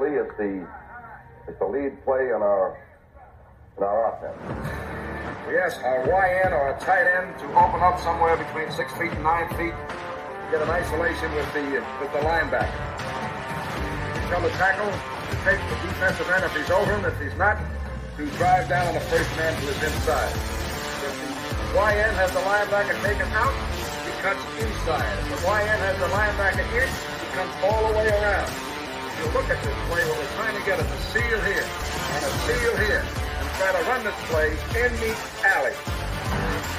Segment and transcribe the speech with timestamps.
[0.00, 0.62] It's the
[1.48, 2.78] it's the lead play in our
[3.76, 4.38] in our offense.
[5.50, 9.24] Yes, a YN or a tight end to open up somewhere between six feet and
[9.26, 9.74] nine feet.
[9.74, 12.78] To get an isolation with the with the linebacker.
[14.22, 17.02] Become the tackle, to take the defensive end if he's over him.
[17.02, 20.30] If he's not, to drive down on the first man to his inside.
[20.30, 23.50] If the YN has the linebacker taken out,
[24.06, 25.10] he cuts inside.
[25.26, 28.67] If the YN has the linebacker in, he comes all the way around
[29.18, 32.30] you look at this play where we're trying to get a seal here and a
[32.46, 36.77] seal here and try to run this play in the alley.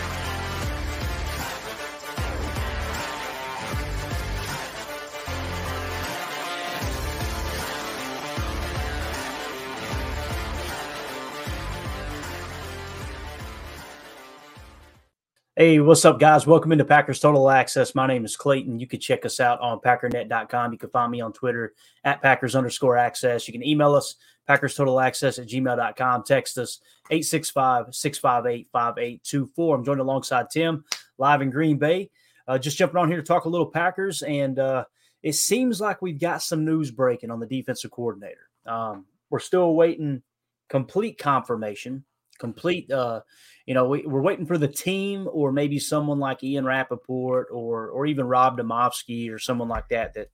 [15.60, 16.48] Hey, what's up, guys?
[16.48, 17.94] Welcome into Packers Total Access.
[17.94, 18.80] My name is Clayton.
[18.80, 20.72] You can check us out on packernet.com.
[20.72, 21.74] You can find me on Twitter
[22.06, 23.46] at Packers underscore access.
[23.46, 24.16] You can email us,
[24.48, 26.24] Packers Total Access at gmail.com.
[26.24, 26.80] Text us
[27.12, 29.76] 865 658 5824.
[29.76, 30.86] I'm joined alongside Tim
[31.18, 32.10] live in Green Bay.
[32.48, 34.22] Uh, just jumping on here to talk a little Packers.
[34.22, 34.86] And uh,
[35.24, 38.50] it seems like we've got some news breaking on the defensive coordinator.
[38.66, 40.22] Um, we're still waiting
[40.70, 42.06] complete confirmation,
[42.38, 42.90] complete.
[42.90, 43.20] Uh,
[43.70, 47.90] you know, we, are waiting for the team or maybe someone like Ian Rapoport or
[47.90, 50.30] or even Rob Demovsky or someone like that that,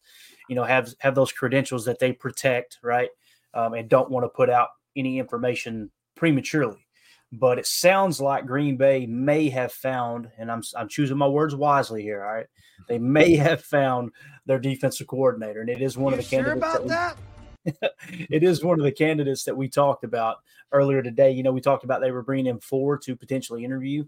[0.48, 3.10] you know, have have those credentials that they protect, right?
[3.54, 6.88] Um, and don't want to put out any information prematurely.
[7.34, 11.56] But it sounds like Green Bay may have found, and I'm I'm choosing my words
[11.56, 12.24] wisely here.
[12.24, 12.48] All right,
[12.88, 14.12] they may have found
[14.46, 16.58] their defensive coordinator, and it is one you of the sure candidates.
[16.58, 17.35] about that, that?
[18.10, 20.38] it is one of the candidates that we talked about
[20.72, 21.32] earlier today.
[21.32, 24.06] You know, we talked about they were bringing him forward to potentially interview.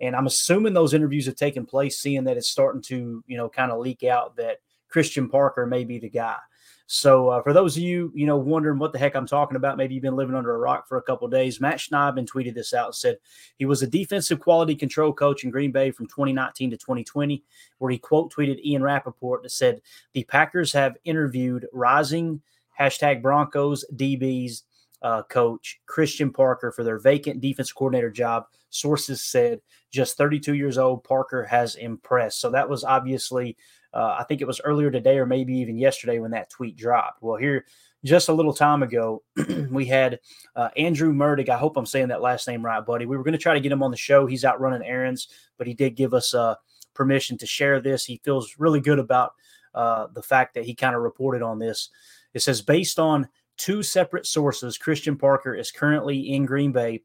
[0.00, 3.48] And I'm assuming those interviews have taken place, seeing that it's starting to, you know,
[3.48, 4.58] kind of leak out that
[4.88, 6.36] Christian Parker may be the guy.
[6.86, 9.78] So uh, for those of you, you know, wondering what the heck I'm talking about,
[9.78, 11.60] maybe you've been living under a rock for a couple days.
[11.60, 13.16] Matt Schneidman tweeted this out and said
[13.56, 17.42] he was a defensive quality control coach in Green Bay from 2019 to 2020,
[17.78, 19.80] where he quote tweeted Ian Rapoport that said
[20.12, 22.42] the Packers have interviewed rising
[22.78, 24.62] hashtag Broncos DBs
[25.02, 28.44] uh, coach Christian Parker for their vacant defense coordinator job.
[28.70, 29.60] Sources said
[29.90, 32.40] just 32 years old, Parker has impressed.
[32.40, 33.56] So that was obviously,
[33.92, 37.22] uh, I think it was earlier today or maybe even yesterday when that tweet dropped.
[37.22, 37.66] Well, here
[38.04, 39.22] just a little time ago,
[39.70, 40.20] we had
[40.56, 41.48] uh, Andrew Murdig.
[41.48, 43.06] I hope I'm saying that last name right, buddy.
[43.06, 44.26] We were going to try to get him on the show.
[44.26, 45.28] He's out running errands,
[45.58, 46.54] but he did give us uh,
[46.94, 48.04] permission to share this.
[48.04, 49.34] He feels really good about
[49.74, 51.90] uh, the fact that he kind of reported on this.
[52.34, 57.02] It says based on two separate sources, Christian Parker is currently in Green Bay,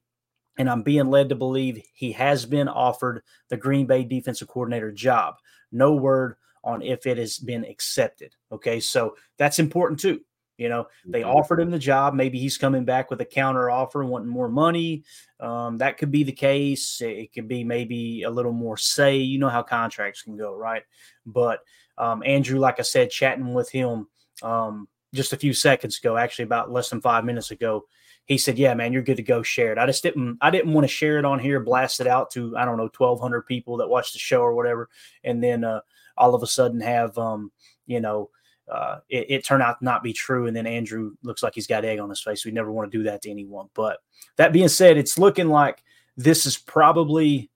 [0.58, 4.92] and I'm being led to believe he has been offered the Green Bay defensive coordinator
[4.92, 5.36] job.
[5.72, 8.34] No word on if it has been accepted.
[8.52, 10.22] Okay, so that's important too.
[10.58, 11.30] You know, they Mm-hmm.
[11.30, 12.16] offered him the job.
[12.16, 15.04] Maybe he's coming back with a counter offer, wanting more money.
[15.40, 17.00] Um, that could be the case.
[17.00, 19.18] It could be maybe a little more say.
[19.18, 20.82] You know how contracts can go, right?
[21.28, 21.60] But
[22.00, 24.08] um, Andrew, like I said, chatting with him
[24.42, 27.86] um, just a few seconds ago, actually about less than five minutes ago,
[28.26, 29.42] he said, "Yeah, man, you're good to go.
[29.42, 30.38] Share it." I just didn't.
[30.42, 32.90] I didn't want to share it on here, blast it out to I don't know,
[32.96, 34.90] 1,200 people that watch the show or whatever,
[35.24, 35.82] and then uh,
[36.18, 37.52] all of a sudden have um,
[37.86, 38.30] you know
[38.70, 40.48] uh, it, it turned out to not be true.
[40.48, 42.46] And then Andrew looks like he's got egg on his face.
[42.46, 43.70] We never want to do that to anyone.
[43.74, 44.00] But
[44.36, 45.84] that being said, it's looking like
[46.18, 47.50] this is probably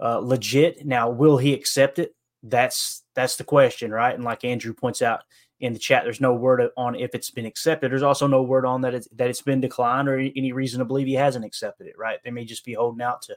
[0.00, 0.86] uh, legit.
[0.86, 2.14] Now, will he accept it?
[2.42, 4.14] That's that's the question, right?
[4.14, 5.22] And like Andrew points out
[5.62, 7.90] in the chat, there's no word on if it's been accepted.
[7.90, 10.84] There's also no word on that it's, that it's been declined or any reason to
[10.84, 12.18] believe he hasn't accepted it, right?
[12.24, 13.36] They may just be holding out to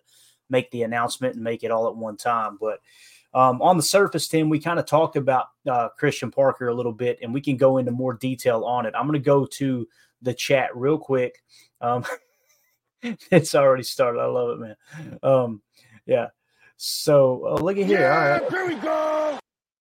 [0.50, 2.80] make the announcement and make it all at one time, but.
[3.34, 6.94] Um, on the surface, Tim, we kind of talked about uh, Christian Parker a little
[6.94, 8.94] bit, and we can go into more detail on it.
[8.96, 9.86] I'm going to go to
[10.22, 11.44] the chat real quick.
[11.82, 12.06] Um,
[13.32, 14.22] it's already started.
[14.22, 15.20] I love it, man.
[15.22, 15.62] Um,
[16.06, 16.28] yeah.
[16.78, 18.10] So uh, look at here.
[18.10, 18.50] All right.
[18.50, 19.38] Here we go.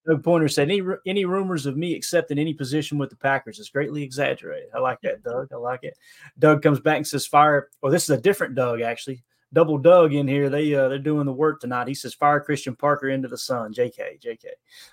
[0.06, 3.70] Doug Pointer said, any, any rumors of me accepting any position with the Packers is
[3.70, 4.68] greatly exaggerated.
[4.74, 5.48] I like that, Doug.
[5.52, 5.96] I like it.
[6.38, 7.70] Doug comes back and says, fire.
[7.80, 9.22] Well, this is a different Doug, actually.
[9.52, 10.50] Double Doug in here.
[10.50, 11.88] They, uh, they're doing the work tonight.
[11.88, 13.72] He says, fire Christian Parker into the sun.
[13.72, 14.46] JK, JK.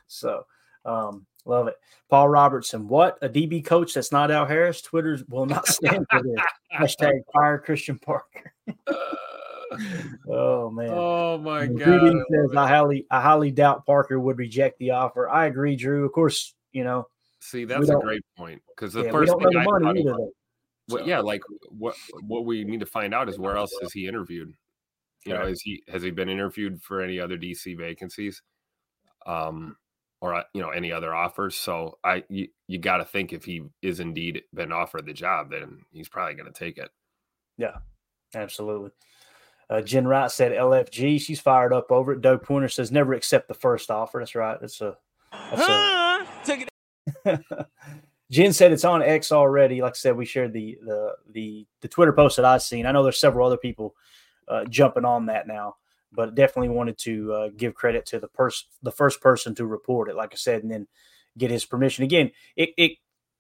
[0.08, 0.46] So,
[0.86, 1.76] um, love it.
[2.10, 3.18] Paul Robertson, what?
[3.22, 4.82] A DB coach that's not Al Harris?
[4.82, 6.40] Twitter will not stand for this.
[6.78, 8.54] Hashtag fire Christian Parker.
[10.30, 10.90] oh man.
[10.92, 12.00] Oh my And god.
[12.00, 15.30] Drew says I highly I highly doubt Parker would reject the offer.
[15.30, 16.06] I agree, Drew.
[16.06, 17.08] Of course, you know,
[17.40, 20.10] See, that's a great point because the yeah, first thing the I money thought either.
[20.12, 20.30] about-
[20.88, 21.06] Though.
[21.06, 24.54] yeah, like what what we need to find out is where else has he interviewed?
[25.26, 28.42] You know, is he has he been interviewed for any other DC vacancies,
[29.26, 29.78] um,
[30.20, 31.56] or uh, you know any other offers?
[31.56, 35.52] So I you, you got to think if he is indeed been offered the job,
[35.52, 36.90] then he's probably going to take it.
[37.58, 37.78] Yeah,
[38.36, 38.90] absolutely.
[39.72, 41.22] Uh, Jen Wright said LFG.
[41.22, 42.22] She's fired up over it.
[42.22, 44.20] Doug Pointer says never accept the first offer.
[44.20, 44.60] That's right.
[44.60, 44.98] That's a.
[45.32, 46.68] That's a
[48.32, 49.82] Jen said it's on X already.
[49.82, 52.86] Like I said, we shared the the the the Twitter post that I've seen.
[52.86, 53.96] I know there's several other people
[54.50, 55.76] uh, jumping on that now,
[56.12, 60.10] but definitely wanted to uh, give credit to the person, the first person to report
[60.10, 60.16] it.
[60.16, 60.88] Like I said, and then
[61.38, 62.04] get his permission.
[62.04, 62.92] Again, it it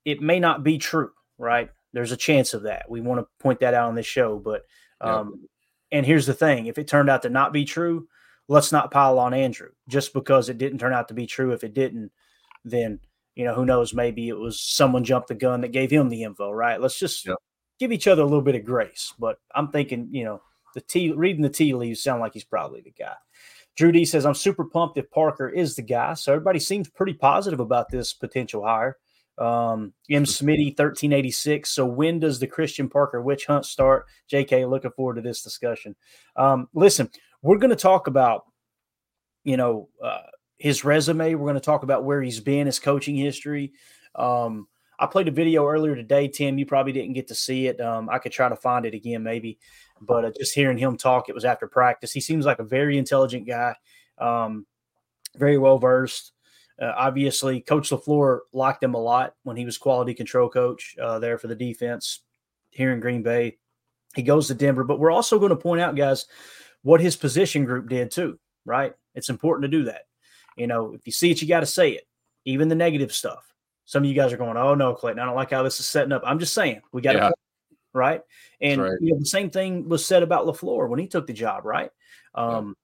[0.06, 1.69] it may not be true, right?
[1.92, 2.89] There's a chance of that.
[2.89, 4.63] We want to point that out on this show, but
[5.01, 5.48] um,
[5.91, 8.07] and here's the thing: if it turned out to not be true,
[8.47, 11.51] let's not pile on Andrew just because it didn't turn out to be true.
[11.51, 12.11] If it didn't,
[12.65, 12.99] then
[13.35, 13.93] you know who knows?
[13.93, 16.51] Maybe it was someone jumped the gun that gave him the info.
[16.51, 16.79] Right?
[16.81, 17.35] Let's just Yeah.
[17.79, 19.13] give each other a little bit of grace.
[19.19, 20.41] But I'm thinking, you know,
[20.73, 23.15] the tea reading the tea leaves sound like he's probably the guy.
[23.77, 26.13] Drew D says, I'm super pumped if Parker is the guy.
[26.15, 28.97] So everybody seems pretty positive about this potential hire.
[29.38, 30.25] Um, M.
[30.25, 31.69] Smitty, 1386.
[31.69, 34.06] So when does the Christian Parker witch hunt start?
[34.31, 35.95] JK, looking forward to this discussion.
[36.36, 37.10] Um, listen,
[37.42, 38.45] we're going to talk about,
[39.44, 40.22] you know, uh,
[40.57, 41.33] his resume.
[41.33, 43.74] We're going to talk about where he's been, his coaching history.
[44.16, 44.68] Um,
[45.00, 46.60] I played a video earlier today, Tim.
[46.60, 47.81] You probably didn't get to see it.
[47.81, 49.57] Um, I could try to find it again, maybe.
[50.00, 52.12] But uh, just hearing him talk, it was after practice.
[52.12, 53.75] He seems like a very intelligent guy,
[54.19, 54.68] um,
[55.36, 56.33] very well versed.
[56.81, 61.19] Uh, obviously, Coach Lafleur liked him a lot when he was quality control coach uh,
[61.19, 62.22] there for the defense
[62.72, 63.57] here in Green Bay.
[64.16, 66.25] He goes to Denver, but we're also going to point out, guys,
[66.81, 68.39] what his position group did too.
[68.66, 68.94] Right?
[69.13, 70.04] It's important to do that.
[70.57, 72.07] You know, if you see it, you got to say it,
[72.45, 73.54] even the negative stuff.
[73.86, 75.88] Some of you guys are going, "Oh no, Clayton, I don't like how this is
[75.88, 77.31] setting up." I'm just saying, we got to Yeah.
[77.94, 78.22] right?
[78.60, 78.98] And right.
[79.01, 81.92] you know, the same thing was said about Lafleur when he took the job, right?
[82.36, 82.75] Um,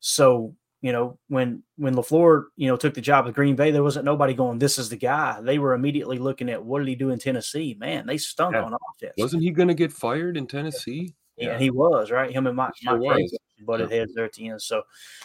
[0.00, 0.54] so
[0.86, 4.04] you know, when when Lafleur you know took the job with Green Bay, there wasn't
[4.04, 7.10] nobody going, "This is the guy." They were immediately looking at what did he do
[7.10, 7.76] in Tennessee?
[7.78, 8.62] Man, they stunk Yeah.
[8.62, 9.14] on offense.
[9.18, 11.14] Wasn't he going to get fired in Tennessee?
[11.36, 12.30] Yeah, and he was right.
[12.30, 13.38] Him and Mike, Sure Mike was.
[13.66, 14.62] butted heads there at the end.
[14.62, 14.82] So,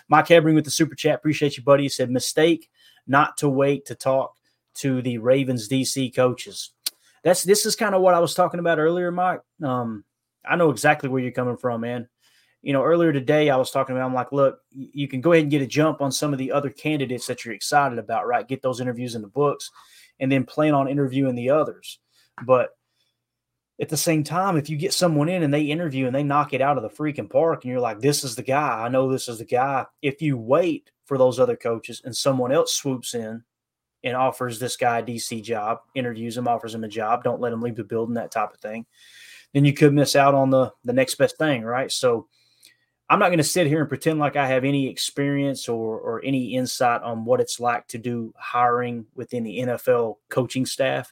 [0.10, 1.84] Mike Hebring with the super chat, appreciate you, buddy.
[1.84, 2.70] He said mistake
[3.08, 4.36] not to wait to talk
[4.76, 6.72] to the Ravens DC coaches.
[7.24, 9.42] That's this is kind of what I was talking about earlier, Mike.
[9.64, 10.04] Um,
[10.44, 12.10] I know exactly where you're coming from, man.
[12.62, 14.06] You know, earlier today I was talking about.
[14.06, 16.52] I'm like, look, you can go ahead and get a jump on some of the
[16.52, 18.48] other candidates that you're excited about, right?
[18.48, 19.72] Get those interviews in the books,
[20.20, 22.00] and then plan on interviewing the others.
[22.46, 22.70] But
[23.82, 26.54] at the same time, if you get someone in and they interview and they knock
[26.54, 29.12] it out of the freaking park, and you're like, this is the guy, I know
[29.12, 29.88] this is the guy.
[30.04, 33.44] If you wait for those other coaches and someone else swoops in
[34.04, 37.54] and offers this guy a DC job, interviews him, offers him a job, don't let
[37.54, 38.86] him leave the building, that type of thing,
[39.54, 41.92] then you could miss out on the the next best thing, right?
[41.92, 42.28] So
[43.12, 46.22] I'm not going to sit here and pretend like I have any experience or or
[46.24, 51.12] any insight on what it's like to do hiring within the NFL coaching staff,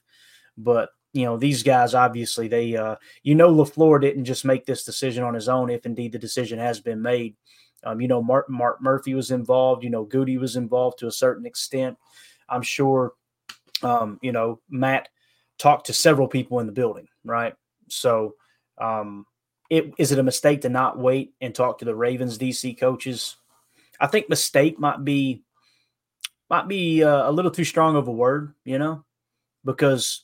[0.58, 4.86] but you know these guys obviously they uh you know LaFleur didn't just make this
[4.86, 7.36] decision on his own if indeed the decision has been made.
[7.84, 11.12] Um, you know Mark Mark Murphy was involved, you know Gutey was involved to a
[11.12, 11.98] certain extent.
[12.48, 13.12] I'm sure
[13.84, 15.10] um, you know Matt
[15.58, 17.56] talked to several people in the building, right?
[17.90, 18.36] So
[18.78, 19.26] um
[19.70, 23.38] it is it a mistake to not wait and talk to the Ravens DC coaches?
[24.00, 25.44] I think mistake might be
[26.50, 29.04] might be uh, a little too strong of a word, you know,
[29.64, 30.24] because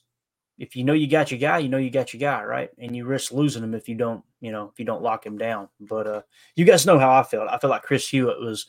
[0.58, 2.70] if you know you got your guy, you know you got your guy, right?
[2.78, 5.38] And you risk losing him if you don't, you know, if you don't lock him
[5.38, 5.68] down.
[5.80, 6.22] But uh
[6.56, 7.48] you guys know how I felt.
[7.48, 8.66] I feel like Chris Hewitt was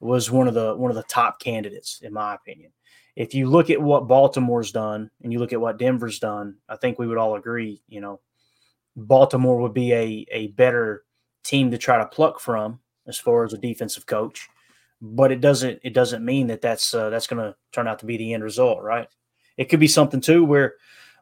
[0.00, 2.72] was one of the one of the top candidates in my opinion.
[3.16, 6.76] If you look at what Baltimore's done and you look at what Denver's done, I
[6.76, 8.20] think we would all agree, you know,
[8.96, 11.04] Baltimore would be a a better
[11.42, 14.48] team to try to pluck from as far as a defensive coach.
[15.00, 18.06] But it doesn't it doesn't mean that that's uh, that's going to turn out to
[18.06, 19.08] be the end result, right?
[19.56, 20.74] It could be something too where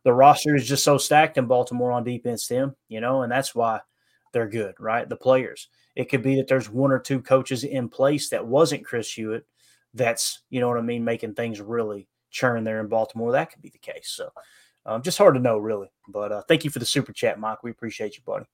[0.05, 3.55] the roster is just so stacked in Baltimore on defense, Tim, you know, and that's
[3.55, 3.81] why
[4.33, 5.09] they're good, right?
[5.09, 5.69] The players.
[5.95, 9.47] It could be that there's one or two coaches in place that wasn't Chris Hewitt
[9.95, 13.33] that's you know what I mean, making things really churn there in Baltimore.
[13.33, 14.09] That could be the case.
[14.09, 14.31] So
[14.87, 15.91] um, just hard to know, really.
[16.09, 17.63] But uh, thank you for the super chat, Mike.
[17.63, 18.47] We appreciate you, buddy.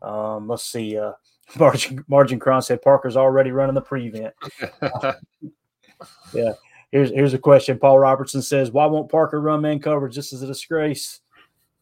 [0.00, 0.96] Um, let's see.
[0.96, 1.12] Uh,
[1.58, 4.34] Margin Margin Cron said Parker's already running the prevent.
[6.32, 6.52] yeah.
[6.90, 7.78] Here's here's a question.
[7.78, 10.14] Paul Robertson says, "Why won't Parker run man coverage?
[10.14, 11.20] This is a disgrace."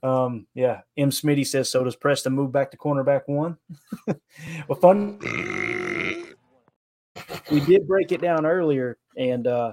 [0.02, 0.80] Um, yeah.
[0.96, 1.10] M.
[1.10, 3.58] Smitty says, "So does Preston move back to cornerback one?"
[4.06, 5.18] well, fun.
[7.50, 9.72] we did break it down earlier, and uh,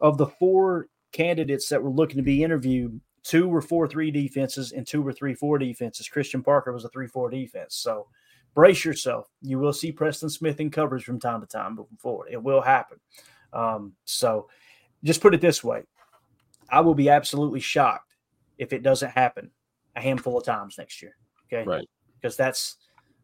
[0.00, 4.72] of the four candidates that were looking to be interviewed, two were four three defenses
[4.72, 6.08] and two were three four defenses.
[6.08, 7.76] Christian Parker was a three four defense.
[7.76, 8.06] So
[8.54, 9.28] brace yourself.
[9.42, 12.28] You will see Preston Smith in coverage from time to time moving forward.
[12.30, 12.98] It will happen.
[13.52, 14.48] Um, so
[15.02, 15.82] just put it this way
[16.70, 18.14] I will be absolutely shocked
[18.58, 19.50] if it doesn't happen
[19.96, 21.16] a handful of times next year.
[21.46, 21.64] Okay.
[21.64, 21.88] Right.
[22.20, 22.76] Because that's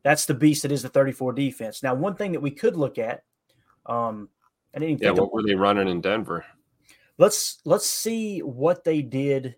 [0.02, 1.82] that's the beast that is the 34 defense.
[1.82, 3.22] Now, one thing that we could look at,
[3.86, 4.28] um,
[4.74, 6.44] I didn't yeah, what were they running in Denver?
[7.18, 9.56] Let's let's see what they did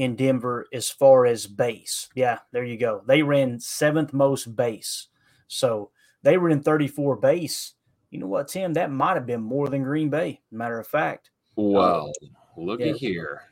[0.00, 2.08] in Denver as far as base.
[2.14, 3.02] Yeah, there you go.
[3.06, 5.08] They ran seventh most base.
[5.46, 5.90] So
[6.22, 7.74] they were in 34 base.
[8.10, 8.72] You know what, Tim?
[8.72, 10.40] That might have been more than Green Bay.
[10.50, 11.28] Matter of fact.
[11.54, 12.92] Well, um, looky yeah.
[12.94, 13.42] here.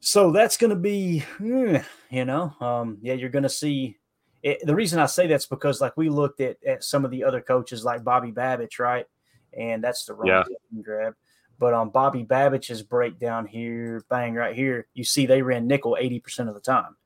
[0.00, 1.76] So that's going to be, hmm,
[2.10, 3.98] you know, um, yeah, you're going to see.
[4.42, 7.24] It, the reason I say that's because, like, we looked at, at some of the
[7.24, 9.04] other coaches, like Bobby Babich, right?
[9.52, 10.82] And that's the wrong yeah.
[10.82, 11.14] grab.
[11.58, 16.48] But on Bobby Babich's breakdown here, bang, right here, you see they ran nickel 80%
[16.48, 16.96] of the time.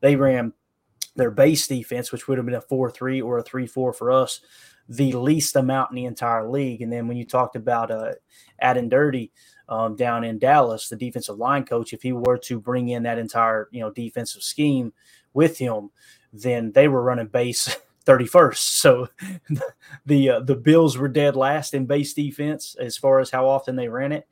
[0.00, 0.52] They ran
[1.16, 4.12] their base defense, which would have been a 4 3 or a 3 4 for
[4.12, 4.40] us,
[4.88, 6.82] the least amount in the entire league.
[6.82, 8.12] And then when you talked about uh,
[8.62, 9.30] Aden Durde
[9.68, 13.18] um, down in Dallas, the defensive line coach, if he were to bring in that
[13.18, 14.92] entire you know defensive scheme
[15.34, 15.90] with him,
[16.32, 18.56] then they were running base 31st.
[18.56, 19.08] So
[20.06, 23.76] the uh, the Bills were dead last in base defense as far as how often
[23.76, 24.26] they ran it,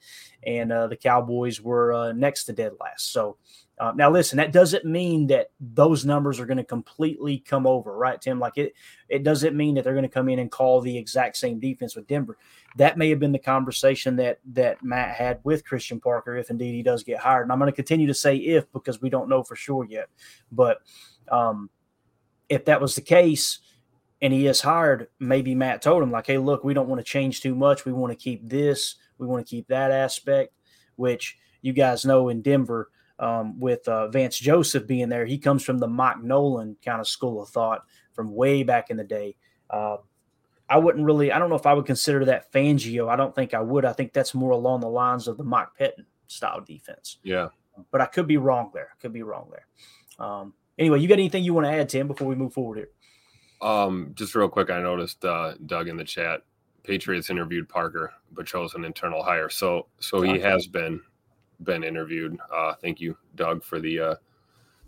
[0.47, 3.13] and uh, the Cowboys were uh, next to dead last.
[3.13, 3.37] So
[3.79, 7.97] uh, now listen, that doesn't mean that those numbers are going to completely come over,
[7.97, 8.39] right, Tim?
[8.39, 8.75] Like it
[9.09, 11.97] it doesn't mean that they're going to come in and call the exact same defense
[11.97, 12.39] with Denver.
[12.77, 16.73] That may have been the conversation that that Matt had with Christian Parker if indeed
[16.73, 17.43] he does get hired.
[17.43, 20.09] And I'm going to continue to say if because we don't know for sure yet,
[20.53, 20.79] but.
[21.31, 21.71] Um,
[22.49, 23.59] if that was the case
[24.23, 27.05] and he is hired, maybe Matt told him, like, hey, look, we don't want to
[27.05, 27.85] change too much.
[27.85, 30.53] We want to keep this, we want to keep that aspect,
[30.97, 35.65] which you guys know in Denver um, with uh, Vance Joseph being there, he comes
[35.65, 37.83] from the Mike Nolan kind of school of thought
[38.13, 39.37] from way back in the day.
[39.71, 39.97] Uh,
[40.69, 43.09] I wouldn't really, I don't know if I would consider that Fangio.
[43.09, 43.85] I don't think I would.
[43.85, 47.19] I think that's more along the lines of the Mike Pettine style defense.
[47.23, 47.49] Yeah.
[47.91, 48.91] But I could be wrong there.
[48.93, 50.27] I could be wrong there.
[50.27, 52.89] Um, Anyway, you got anything you want to add, Tim, before we move forward here?
[53.63, 56.43] Um, just real quick, I noticed uh, Doug in the chat.
[56.83, 59.49] Patriots interviewed Parker, but chose an internal hire.
[59.49, 61.01] So, so he has been
[61.63, 62.39] been interviewed.
[62.55, 64.15] Uh, thank you, Doug, for the uh,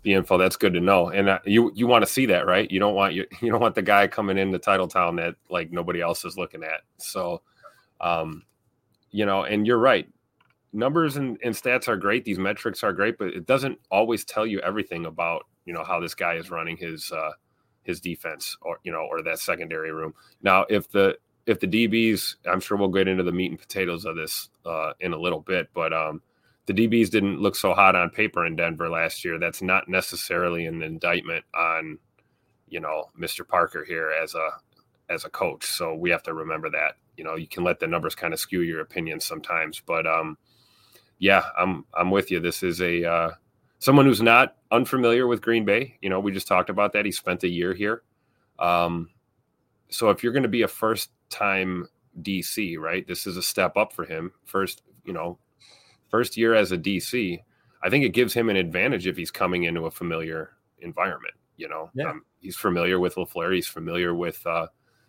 [0.03, 0.37] the info.
[0.37, 1.09] That's good to know.
[1.09, 2.69] And uh, you you want to see that, right?
[2.69, 6.01] You don't want you you don't want the guy coming into Titletown that like nobody
[6.01, 6.81] else is looking at.
[6.97, 7.41] So,
[7.99, 8.43] um,
[9.11, 10.07] you know, and you're right.
[10.73, 12.25] Numbers and, and stats are great.
[12.25, 15.99] These metrics are great, but it doesn't always tell you everything about you know how
[15.99, 17.31] this guy is running his uh,
[17.83, 20.13] his defense or you know or that secondary room.
[20.41, 24.05] Now, if the if the DBs, I'm sure we'll get into the meat and potatoes
[24.05, 26.21] of this uh, in a little bit, but um,
[26.65, 29.37] the DBs didn't look so hot on paper in Denver last year.
[29.37, 31.99] That's not necessarily an indictment on
[32.69, 33.45] you know Mr.
[33.45, 34.49] Parker here as a
[35.09, 35.65] as a coach.
[35.65, 36.95] So we have to remember that.
[37.17, 40.37] You know, you can let the numbers kind of skew your opinions sometimes, but um,
[41.19, 42.39] yeah, I'm I'm with you.
[42.39, 43.31] This is a uh,
[43.79, 45.97] someone who's not unfamiliar with Green Bay.
[46.01, 47.05] You know, we just talked about that.
[47.05, 48.03] He spent a year here.
[48.59, 49.09] Um,
[49.89, 51.87] so if you're going to be a first time
[52.21, 54.31] DC, right, this is a step up for him.
[54.45, 55.37] First, you know,
[56.09, 57.39] first year as a DC.
[57.83, 61.35] I think it gives him an advantage if he's coming into a familiar environment.
[61.57, 62.09] You know, yeah.
[62.09, 63.53] um, he's familiar with LaFleur.
[63.53, 64.67] He's familiar with, uh,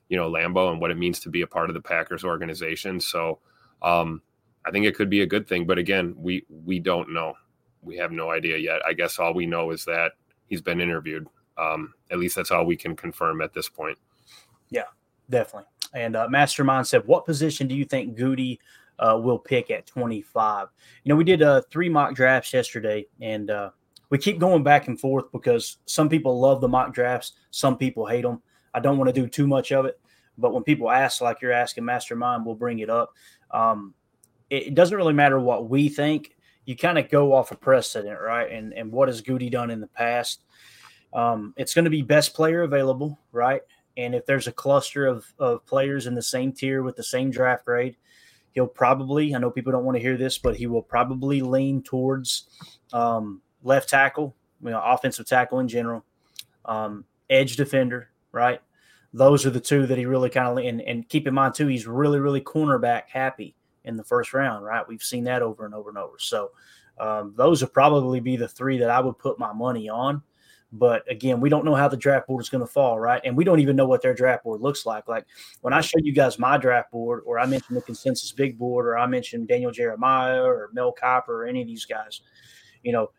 [0.08, 3.00] you know, Lambeau and what it means to be a part of the Packers organization.
[3.00, 3.40] So
[3.82, 4.22] um,
[4.64, 5.66] I think it could be a good thing.
[5.66, 7.34] But again, we we don't know
[7.82, 8.80] we have no idea yet.
[8.86, 10.12] I guess all we know is that
[10.46, 11.26] he's been interviewed.
[11.56, 13.98] Um, at least that's all we can confirm at this point.
[14.70, 14.84] Yeah,
[15.28, 15.68] definitely.
[15.94, 18.58] And uh, Mastermind said, "What position do you think Gutey
[18.98, 20.68] uh, will pick at 25?"
[21.04, 23.70] You know, we did uh, three mock drafts yesterday, and uh,
[24.10, 28.06] we keep going back and forth because some people love the mock drafts, some people
[28.06, 28.42] hate them.
[28.74, 29.98] I don't want to do too much of it,
[30.36, 33.12] but when people ask, like you're asking Mastermind, we'll bring it up.
[33.50, 33.94] Um,
[34.50, 36.36] it, it doesn't really matter what we think
[36.68, 38.52] you kind of go off a precedent, right?
[38.52, 40.44] And and what has Gutey done in the past?
[41.14, 43.62] Um, it's going to be best player available, right?
[43.96, 47.30] And if there's a cluster of, of players in the same tier with the same
[47.30, 47.96] draft grade,
[48.52, 51.82] he'll probably, I know people don't want to hear this, but he will probably lean
[51.82, 52.44] towards
[52.92, 56.04] um, left tackle, you know, offensive tackle in general,
[56.66, 58.60] um, edge defender, right?
[59.14, 61.68] Those are the two that he really kind of, and, and keep in mind too,
[61.68, 63.54] he's really, really cornerback happy
[63.88, 64.86] in the first round, right?
[64.86, 66.16] We've seen that over and over and over.
[66.18, 66.52] So
[67.00, 70.22] um, those would probably be the three that I would put my money on.
[70.70, 73.22] But again, we don't know how the draft board is going to fall, right?
[73.24, 75.08] And we don't even know what their draft board looks like.
[75.08, 75.24] Like
[75.62, 78.86] when I show you guys my draft board, or I mentioned the consensus big board,
[78.86, 82.20] or I mentioned Daniel Jeremiah or Mel Kiper or any of these guys,
[82.82, 83.10] you know,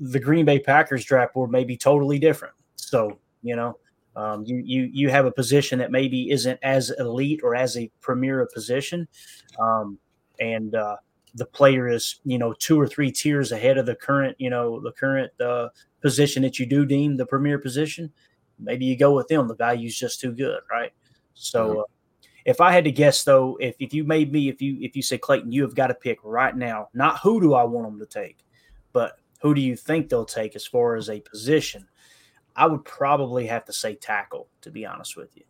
[0.00, 2.54] the Green Bay Packers draft board may be totally different.
[2.76, 3.78] So, you know,
[4.16, 7.90] um, you you you have a position that maybe isn't as elite or as a
[8.00, 9.08] premier a position,
[9.58, 9.98] um,
[10.40, 10.96] and uh,
[11.34, 14.80] the player is you know two or three tiers ahead of the current you know
[14.80, 15.68] the current uh,
[16.02, 18.12] position that you do deem the premier position,
[18.58, 19.48] maybe you go with them.
[19.48, 20.92] The value's just too good, right?
[21.34, 21.84] So, uh,
[22.44, 25.02] if I had to guess, though, if, if you made me, if you if you
[25.02, 27.98] say Clayton, you have got to pick right now, not who do I want them
[27.98, 28.44] to take,
[28.92, 31.86] but who do you think they'll take as far as a position?
[32.56, 35.44] I would probably have to say tackle, to be honest with you.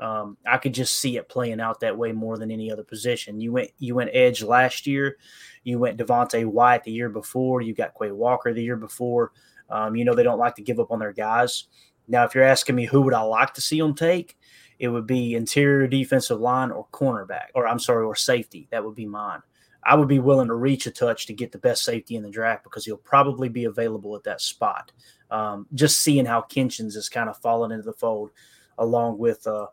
[0.00, 3.40] Um, I could just see it playing out that way more than any other position.
[3.40, 5.16] You went you went edge last year,
[5.64, 9.32] you went Devonte Wyatt the year before, you got Quay Walker the year before.
[9.70, 11.64] Um, you know they don't like to give up on their guys.
[12.06, 14.38] Now, if you're asking me who would I like to see them take,
[14.78, 18.68] it would be interior defensive line or cornerback, or I'm sorry, or safety.
[18.70, 19.42] That would be mine.
[19.88, 22.28] I would be willing to reach a touch to get the best safety in the
[22.28, 24.92] draft because he'll probably be available at that spot.
[25.30, 28.30] Um, just seeing how Kinchens is kind of fallen into the fold,
[28.76, 29.68] along with uh,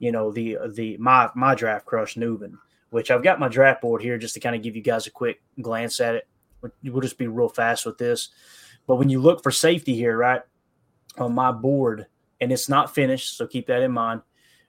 [0.00, 2.58] you know the the my my draft crush Nubin,
[2.90, 5.10] which I've got my draft board here just to kind of give you guys a
[5.10, 6.28] quick glance at it.
[6.82, 8.28] We'll just be real fast with this.
[8.86, 10.42] But when you look for safety here, right,
[11.16, 12.06] on my board,
[12.38, 14.20] and it's not finished, so keep that in mind.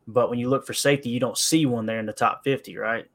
[0.08, 2.78] But when you look for safety, you don't see one there in the top 50,
[2.78, 3.08] right?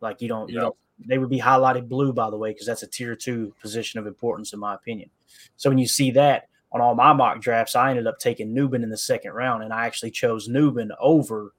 [0.00, 2.82] Like you don't, you don't they would be highlighted blue, by the way, because that's
[2.82, 5.10] a tier two position of importance, in my opinion.
[5.56, 8.82] So when you see that on all my mock drafts, I ended up taking Nubin
[8.82, 11.54] in the second round, and I actually chose Nubin over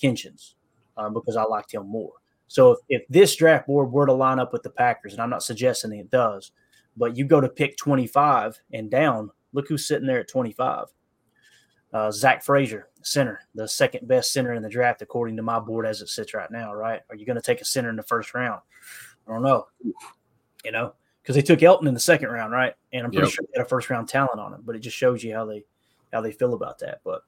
[0.00, 0.54] Kinchens
[0.96, 2.12] um, because I liked him more.
[2.48, 5.30] So if, if this draft board were to line up with the Packers, and I'm
[5.30, 6.52] not suggesting it does,
[6.96, 10.86] but you go to pick 25 and down, look who's sitting there at 25.
[11.96, 15.86] Uh, Zach Frazier, center, the second best center in the draft, according to my board
[15.86, 17.00] as it sits right now, right?
[17.08, 18.60] Are you going to take a center in the first round?
[19.26, 19.66] I don't know.
[20.62, 22.74] You know, because they took Elton in the second round, right?
[22.92, 23.34] And I'm pretty yep.
[23.34, 25.46] sure they had a first round talent on him, but it just shows you how
[25.46, 25.64] they
[26.12, 27.00] how they feel about that.
[27.02, 27.22] But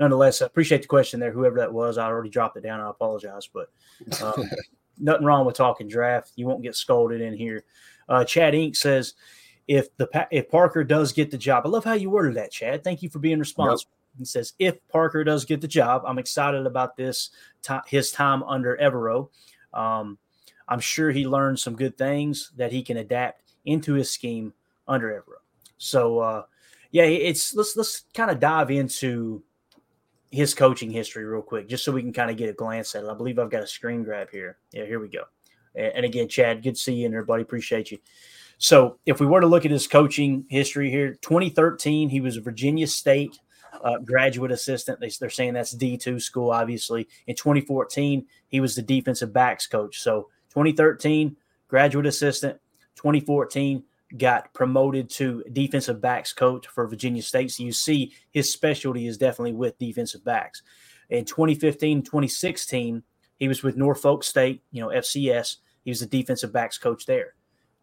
[0.00, 1.96] nonetheless, I appreciate the question there, whoever that was.
[1.96, 2.80] I already dropped it down.
[2.80, 3.70] I apologize, but
[4.20, 4.50] um,
[4.98, 6.32] nothing wrong with talking draft.
[6.34, 7.62] You won't get scolded in here.
[8.08, 9.14] Uh, Chad Inc says,
[9.68, 12.82] if the if Parker does get the job, I love how you worded that, Chad.
[12.82, 13.92] Thank you for being responsible.
[14.18, 17.30] He says, if Parker does get the job, I'm excited about this
[17.86, 19.28] his time under Evero.
[19.72, 20.18] Um,
[20.68, 24.52] I'm sure he learned some good things that he can adapt into his scheme
[24.86, 25.40] under Evero.
[25.78, 26.42] So, uh,
[26.90, 29.42] yeah, it's let's let's kind of dive into
[30.30, 33.04] his coaching history real quick, just so we can kind of get a glance at
[33.04, 33.08] it.
[33.08, 34.58] I believe I've got a screen grab here.
[34.72, 35.24] Yeah, here we go.
[35.74, 37.42] And again, Chad, good to see you in there, buddy.
[37.42, 37.98] Appreciate you.
[38.58, 42.86] So, if we were to look at his coaching history here, 2013, he was Virginia
[42.86, 43.38] State
[43.82, 45.00] uh, graduate assistant.
[45.00, 47.08] They, they're saying that's D2 school, obviously.
[47.26, 50.00] In 2014, he was the defensive backs coach.
[50.00, 51.36] So, 2013,
[51.68, 52.58] graduate assistant.
[52.96, 53.84] 2014,
[54.16, 57.50] got promoted to defensive backs coach for Virginia State.
[57.50, 60.62] So, you see his specialty is definitely with defensive backs.
[61.10, 63.02] In 2015, 2016,
[63.38, 65.56] he was with Norfolk State, you know, FCS.
[65.84, 67.34] He was the defensive backs coach there.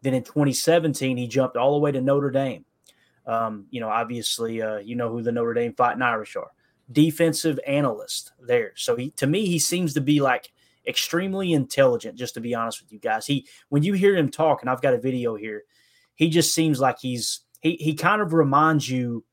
[0.02, 2.64] Then in 2017, he jumped all the way to Notre Dame.
[3.26, 6.50] Um, you know, obviously, uh, you know who the Notre Dame Fighting Irish are.
[6.92, 8.72] Defensive analyst there.
[8.76, 10.52] So he, to me, he seems to be like
[10.86, 12.16] extremely intelligent.
[12.16, 14.82] Just to be honest with you guys, he when you hear him talk, and I've
[14.82, 15.64] got a video here,
[16.14, 19.24] he just seems like he's he he kind of reminds you,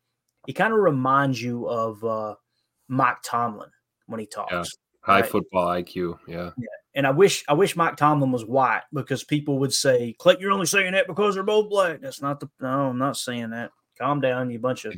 [0.48, 2.36] he kind of reminds you of uh,
[2.88, 3.70] Mike Tomlin
[4.08, 4.52] when he talks.
[4.52, 4.64] Yeah.
[5.02, 5.30] High right?
[5.30, 6.18] football IQ.
[6.28, 6.52] Yeah.
[6.58, 6.68] Yeah.
[6.96, 10.52] And I wish I wish Mike Tomlin was white because people would say, Clint, you're
[10.52, 12.02] only saying that because they're both black.
[12.02, 13.72] That's not the no, I'm not saying that.
[14.00, 14.94] Calm down, you bunch of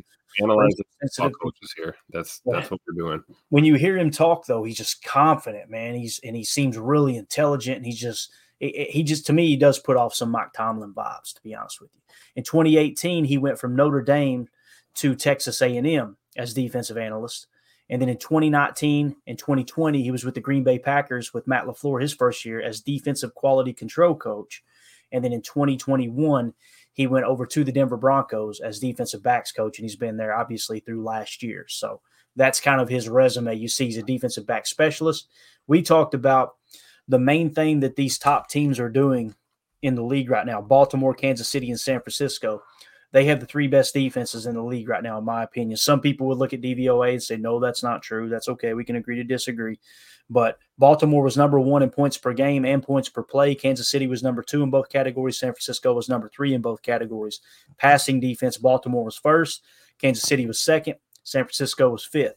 [1.00, 1.96] sensitive coaches here.
[2.10, 3.22] That's that's what we're doing.
[3.50, 5.94] When you hear him talk, though, he's just confident, man.
[5.94, 7.78] He's and he seems really intelligent.
[7.78, 11.34] And he's just he just to me he does put off some Mike Tomlin vibes.
[11.34, 12.00] To be honest with you,
[12.36, 14.48] in 2018 he went from Notre Dame
[14.96, 17.46] to Texas A&M as defensive analyst.
[17.88, 21.66] And then in 2019 and 2020, he was with the Green Bay Packers with Matt
[21.66, 24.64] LaFleur his first year as defensive quality control coach.
[25.12, 26.52] And then in 2021,
[26.96, 30.34] he went over to the Denver Broncos as defensive backs coach, and he's been there
[30.34, 31.66] obviously through last year.
[31.68, 32.00] So
[32.36, 33.54] that's kind of his resume.
[33.54, 35.28] You see, he's a defensive back specialist.
[35.66, 36.54] We talked about
[37.06, 39.34] the main thing that these top teams are doing
[39.82, 42.62] in the league right now Baltimore, Kansas City, and San Francisco
[43.12, 45.76] they have the three best defenses in the league right now, in my opinion.
[45.76, 48.28] Some people would look at DVOA and say, no, that's not true.
[48.28, 48.74] That's okay.
[48.74, 49.78] We can agree to disagree.
[50.28, 53.54] But Baltimore was number one in points per game and points per play.
[53.54, 55.38] Kansas City was number two in both categories.
[55.38, 57.40] San Francisco was number three in both categories.
[57.78, 59.62] Passing defense, Baltimore was first.
[60.00, 60.96] Kansas City was second.
[61.22, 62.36] San Francisco was fifth.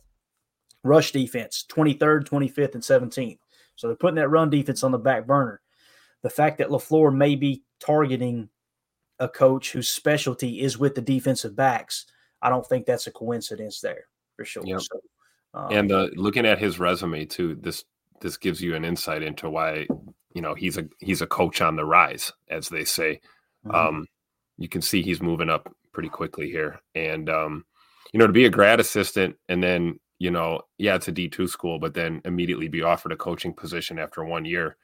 [0.84, 3.40] Rush defense, 23rd, 25th, and 17th.
[3.76, 5.62] So they're putting that run defense on the back burner.
[6.22, 8.50] The fact that LaFleur may be targeting
[9.20, 12.06] a coach whose specialty is with the defensive backs,
[12.42, 14.64] I don't think that's a coincidence there for sure.
[14.66, 14.82] Yep.
[14.82, 15.02] So,
[15.54, 17.84] um, and uh, looking at his resume too, this
[18.22, 19.88] this gives you an insight into why
[20.34, 23.20] you know he's a he's a coach on the rise, as they say.
[23.66, 23.76] Mm-hmm.
[23.76, 24.08] Um,
[24.58, 27.66] you can see he's moving up pretty quickly here, and um,
[28.14, 31.28] you know to be a grad assistant and then you know yeah it's a D
[31.28, 34.78] two school, but then immediately be offered a coaching position after one year.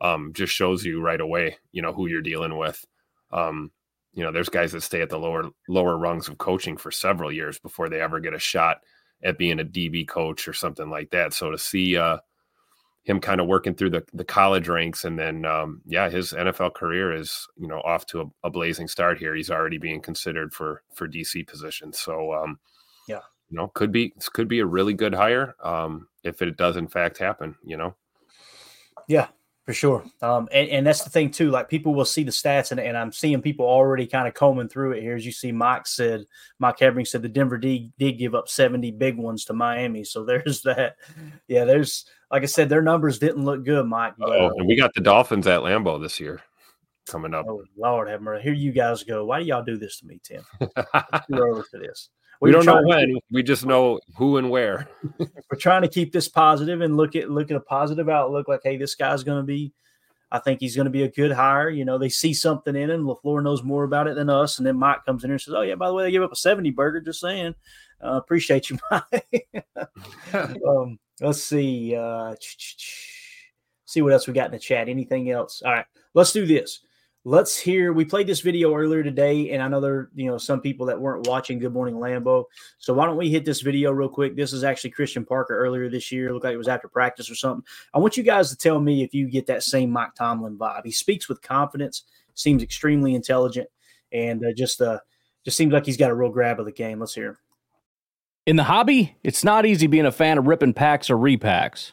[0.00, 2.84] Um, just shows you right away, you know, who you're dealing with.
[3.30, 3.70] Um,
[4.14, 7.32] you know, there's guys that stay at the lower lower rungs of coaching for several
[7.32, 8.78] years before they ever get a shot
[9.24, 11.32] at being a DB coach or something like that.
[11.32, 12.18] So to see uh,
[13.04, 16.74] him kind of working through the, the college ranks and then um, yeah, his NFL
[16.74, 19.34] career is you know off to a, a, blazing start here.
[19.34, 21.98] He's already being considered for for DC positions.
[21.98, 22.58] So um,
[23.08, 26.76] yeah, you know, could be could be a really good hire um, if it does
[26.76, 27.56] in fact happen.
[27.64, 27.94] You know.
[29.08, 29.28] Yeah,
[29.64, 30.04] for sure.
[30.20, 31.50] Um, and, and that's the thing too.
[31.50, 34.68] Like people will see the stats, and, and I'm seeing people already kind of combing
[34.68, 35.14] through it here.
[35.14, 36.24] As you see, Mike said,
[36.58, 40.04] Mike Hebring said the Denver D did give up 70 big ones to Miami.
[40.04, 40.96] So there's that.
[41.48, 44.14] Yeah, there's like I said, their numbers didn't look good, Mike.
[44.20, 46.40] Oh, and we got the Dolphins at Lambeau this year
[47.06, 47.46] coming up.
[47.48, 48.44] Oh, Lord have mercy.
[48.44, 49.24] Here you guys go.
[49.24, 50.44] Why do y'all do this to me, Tim?
[51.28, 52.10] We're over for this.
[52.40, 53.14] We, we don't know when.
[53.14, 54.88] Keep, we just know who and where.
[55.18, 58.48] we're trying to keep this positive and look at look at a positive outlook.
[58.48, 59.72] Like, hey, this guy's going to be.
[60.30, 61.68] I think he's going to be a good hire.
[61.68, 63.04] You know, they see something in him.
[63.04, 65.54] Lafleur knows more about it than us, and then Mike comes in here and says,
[65.54, 67.54] "Oh yeah, by the way, they give up a seventy burger." Just saying.
[68.02, 69.48] Uh, appreciate you, Mike.
[70.66, 71.94] um, let's see.
[71.94, 72.34] Uh,
[73.84, 74.88] see what else we got in the chat.
[74.88, 75.62] Anything else?
[75.64, 76.80] All right, let's do this
[77.24, 80.60] let's hear we played this video earlier today and i know there you know some
[80.60, 82.44] people that weren't watching good morning Lambeau.
[82.78, 84.34] so why don't we hit this video real quick?
[84.34, 86.32] This is actually christian parker earlier this year.
[86.32, 87.64] Looked like it was after practice or something.
[87.94, 90.82] I want you guys to tell me if you get that same mike tomlin vibe.
[90.84, 92.02] He speaks with confidence
[92.34, 93.68] seems extremely intelligent
[94.10, 94.98] and uh, just uh
[95.44, 96.98] just seems like he's got a real grab of the game.
[96.98, 97.38] Let's hear
[98.46, 101.92] in the hobby it's not easy being a fan of ripping packs or repacks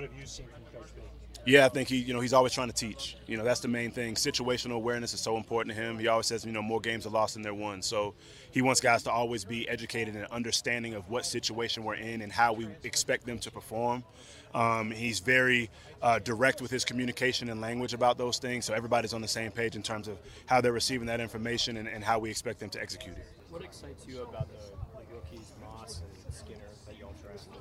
[0.00, 1.02] what have you seen from Coach B?
[1.44, 3.16] Yeah, I think he, you know, he's always trying to teach.
[3.26, 4.14] You know, that's the main thing.
[4.14, 5.98] Situational awareness is so important to him.
[5.98, 7.82] He always says, you know, more games are lost than they're won.
[7.82, 8.14] So
[8.50, 12.32] he wants guys to always be educated and understanding of what situation we're in and
[12.32, 14.04] how we expect them to perform.
[14.54, 15.68] Um, he's very
[16.00, 19.50] uh, direct with his communication and language about those things, so everybody's on the same
[19.50, 22.70] page in terms of how they're receiving that information and, and how we expect them
[22.70, 23.24] to execute it.
[23.50, 27.52] What excites you about the rookies, Moss and Skinner, that y'all drafted?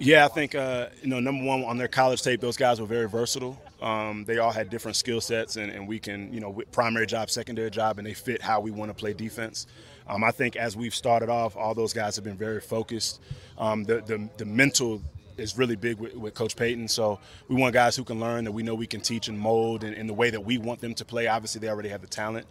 [0.00, 2.86] Yeah, I think uh, you know number one on their college tape, those guys were
[2.86, 3.60] very versatile.
[3.82, 7.30] Um, they all had different skill sets, and, and, we can you know primary job,
[7.30, 9.66] secondary job, and they fit how we want to play defense.
[10.06, 13.20] Um, I think as we've started off, all those guys have been very focused.
[13.58, 15.02] Um, the, the, the mental
[15.36, 16.88] is really big with, with, Coach Payton.
[16.88, 19.84] So we want guys who can learn that we know we can teach and mold
[19.84, 21.26] in, in the way that we want them to play.
[21.26, 22.46] Obviously, they already have the talent.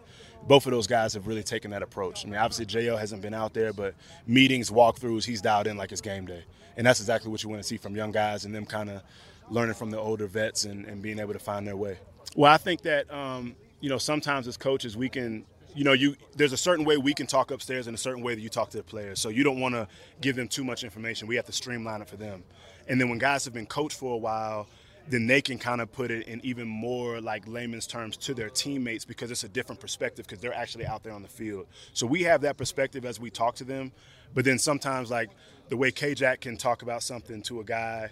[0.48, 2.26] Both of those guys have really taken that approach.
[2.26, 3.96] I mean, obviously, JL hasn't been out there, but
[4.26, 6.44] meetings, walkthroughs, he's dialed in like it's game day
[6.78, 9.02] and that's exactly what you want to see from young guys and them kind of
[9.50, 11.98] learning from the older vets and, and, being able to find their way.
[12.36, 15.46] Well, I think that um, you know sometimes as coaches we can
[15.76, 18.36] you know you there's a certain way we can talk upstairs and a certain way
[18.36, 19.20] that you talk to the players.
[19.20, 19.88] So you don't want to
[20.22, 21.28] give them too much information.
[21.28, 22.44] We have to streamline it for them.
[22.88, 24.68] And then when guys have been coached for a while,
[25.10, 28.50] then they can kind of put it in even more like layman's terms to their
[28.50, 31.68] teammates because it's a different perspective because they're actually out there on the field.
[31.94, 33.92] So we have that perspective as we talk to them.
[34.34, 35.30] But then sometimes like
[35.70, 38.10] the way K-Jack can talk about something to a guy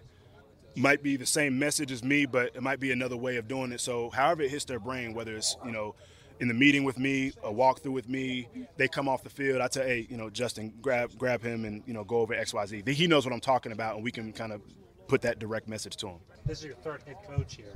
[0.77, 3.71] might be the same message as me, but it might be another way of doing
[3.71, 3.81] it.
[3.81, 5.95] So however it hits their brain, whether it's, you know,
[6.39, 9.62] in the meeting with me, a walkthrough with me, they come off the field.
[9.62, 12.53] I tell, hey, you know, Justin, grab grab him and you know go over X
[12.53, 12.84] Y Z.
[12.88, 14.62] He knows what I'm talking about, and we can kind of
[15.08, 16.19] put that direct message to him.
[16.45, 17.73] This is your third head coach here.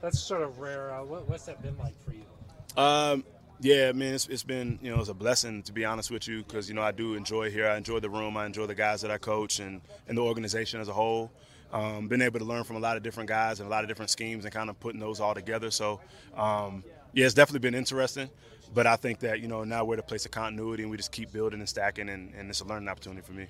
[0.00, 0.92] That's sort of rare.
[0.92, 2.82] Uh, what, what's that been like for you?
[2.82, 3.24] Um,
[3.60, 6.42] yeah, man, it's, it's been you know it's a blessing to be honest with you
[6.42, 7.68] because you know I do enjoy here.
[7.68, 8.36] I enjoy the room.
[8.36, 11.30] I enjoy the guys that I coach and and the organization as a whole.
[11.72, 13.88] Um, been able to learn from a lot of different guys and a lot of
[13.88, 15.70] different schemes and kind of putting those all together.
[15.70, 16.00] So,
[16.34, 18.30] um, yeah, it's definitely been interesting.
[18.72, 20.96] But I think that you know now we're at a place of continuity and we
[20.96, 23.46] just keep building and stacking, and, and it's a learning opportunity for me.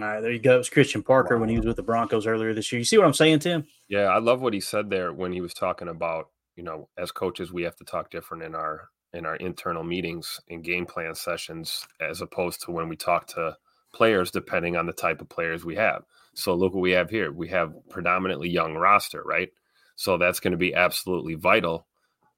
[0.00, 0.60] All right, there you go.
[0.60, 1.40] It's Christian Parker wow.
[1.40, 2.78] when he was with the Broncos earlier this year.
[2.78, 3.66] You see what I'm saying, Tim?
[3.88, 7.10] Yeah, I love what he said there when he was talking about, you know, as
[7.10, 11.14] coaches, we have to talk different in our in our internal meetings and game plan
[11.14, 13.56] sessions as opposed to when we talk to
[13.92, 16.02] players depending on the type of players we have.
[16.34, 17.32] So look what we have here.
[17.32, 19.48] We have predominantly young roster, right?
[19.96, 21.86] So that's going to be absolutely vital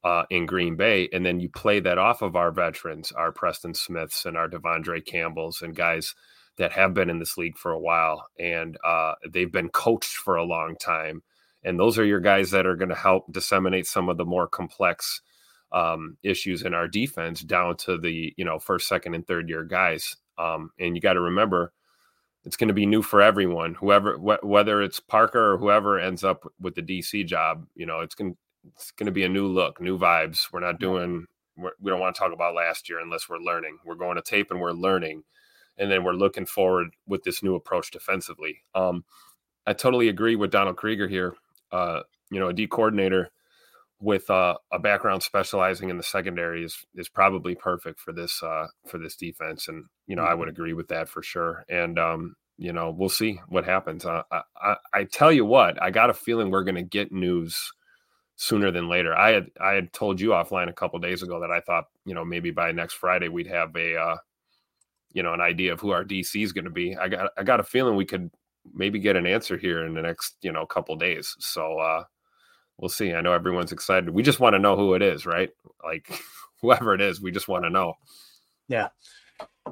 [0.05, 1.09] uh, in Green Bay.
[1.12, 5.05] And then you play that off of our veterans, our Preston Smiths and our De'Vondre
[5.05, 6.14] Campbells and guys–
[6.61, 10.37] that have been in this league for a while and uh, they've been coached for
[10.37, 11.23] a long time.
[11.64, 14.46] And those are your guys that are going to help disseminate some of the more
[14.46, 15.23] complex
[15.73, 19.64] um, issues in our defense down to the you know first, second, and third year
[19.64, 20.16] guys.
[20.37, 21.73] Um, and you got to remember,
[22.44, 23.75] it's going to be new for everyone.
[23.75, 28.01] Whoever, wh- whether it's Parker or whoever ends up with the DC job, you know,
[28.01, 28.37] it's going
[28.75, 30.49] it's going to be a new look, new vibes.
[30.53, 31.27] We're not doing.
[31.57, 33.79] We're, we do not want to talk about last year unless we're learning.
[33.85, 35.23] We're going to tape and we're learning
[35.81, 38.62] and then we're looking forward with this new approach defensively.
[38.75, 39.05] Um,
[39.66, 41.35] I totally agree with Donald Krieger here.
[41.73, 43.31] Uh, you know, a D coordinator
[44.01, 48.66] with uh, a background specializing in the secondary is is probably perfect for this uh,
[48.87, 50.31] for this defense, and you know, mm-hmm.
[50.31, 50.55] I would mm-hmm.
[50.61, 51.64] agree with that for sure.
[51.69, 54.05] And um, you know, we'll see what happens.
[54.05, 57.11] Uh, I, I, I tell you what, I got a feeling we're going to get
[57.11, 57.73] news
[58.37, 59.14] sooner than later.
[59.14, 62.14] I had I had told you offline a couple days ago that I thought you
[62.14, 64.16] know maybe by next Friday we'd have a uh,
[65.12, 66.96] you know an idea of who our DC is going to be.
[66.96, 68.31] I got I got a feeling we could
[68.75, 71.37] maybe get an answer here in the next you know couple days.
[71.38, 72.05] So uh,
[72.79, 73.12] we'll see.
[73.12, 74.11] I know everyone's excited.
[74.11, 75.51] We just want to know who it is, right?
[75.83, 76.11] Like
[76.62, 77.94] whoever it is, we just want to know.
[78.68, 78.88] Yeah,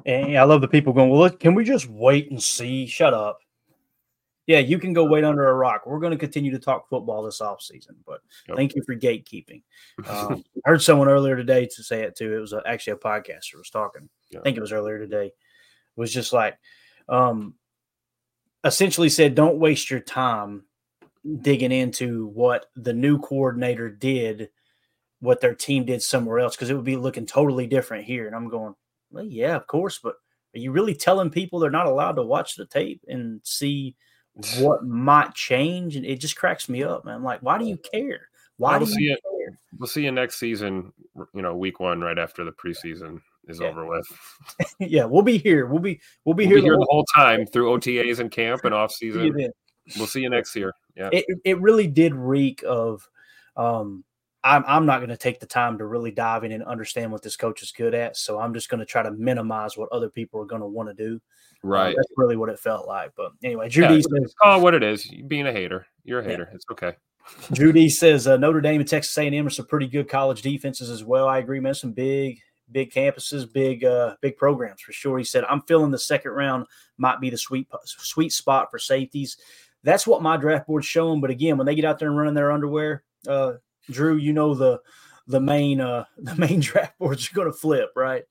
[0.05, 1.09] and I love the people going.
[1.09, 2.85] Well, look, can we just wait and see?
[2.85, 3.39] Shut up.
[4.45, 5.83] Yeah, you can go wait under a rock.
[5.85, 8.57] We're going to continue to talk football this off season, but yep.
[8.57, 9.61] thank you for gatekeeping.
[10.09, 12.35] Um, I heard someone earlier today to say it too.
[12.35, 15.31] It was a, actually a podcaster was talking I think it was earlier today,
[15.95, 16.57] was just like,
[17.07, 17.55] um,
[18.63, 20.63] essentially said, don't waste your time
[21.41, 24.49] digging into what the new coordinator did,
[25.19, 28.27] what their team did somewhere else, because it would be looking totally different here.
[28.27, 28.75] And I'm going,
[29.11, 30.15] well, yeah, of course, but
[30.55, 33.95] are you really telling people they're not allowed to watch the tape and see
[34.59, 35.95] what might change?
[35.95, 37.15] And it just cracks me up, man.
[37.15, 38.27] I'm like, why do you care?
[38.57, 39.59] Why we'll do you care?
[39.77, 40.91] We'll see you next season,
[41.33, 43.67] you know, week one, right after the preseason is yeah.
[43.67, 44.07] over with.
[44.79, 45.65] yeah, we'll be here.
[45.65, 48.19] We'll be we'll be we'll here, be the, here whole, the whole time through OTAs
[48.19, 49.35] and camp and off season.
[49.97, 50.73] We'll see you next year.
[50.95, 53.07] Yeah, it, it really did reek of.
[53.55, 54.03] Um,
[54.43, 57.21] I'm I'm not going to take the time to really dive in and understand what
[57.21, 58.15] this coach is good at.
[58.15, 60.89] So I'm just going to try to minimize what other people are going to want
[60.89, 61.19] to do.
[61.63, 61.95] Uh, right.
[61.95, 63.11] That's really what it felt like.
[63.17, 65.11] But anyway, Judy yeah, says, "Oh, what it is.
[65.27, 65.85] Being a hater.
[66.05, 66.47] You're a hater.
[66.49, 66.55] Yeah.
[66.55, 66.93] It's okay."
[67.51, 71.03] Judy says uh, Notre Dame and Texas A&M are some pretty good college defenses as
[71.03, 71.27] well.
[71.27, 71.75] I agree, man.
[71.75, 72.39] Some big
[72.71, 75.17] big campuses, big uh, big programs for sure.
[75.17, 76.65] He said, "I'm feeling the second round
[76.97, 79.37] might be the sweet sweet spot for safeties."
[79.83, 81.21] That's what my draft board's showing.
[81.21, 83.53] But again, when they get out there and running their underwear, uh,
[83.89, 84.79] Drew, you know the
[85.27, 88.23] the main uh, the main draft boards are going to flip, right?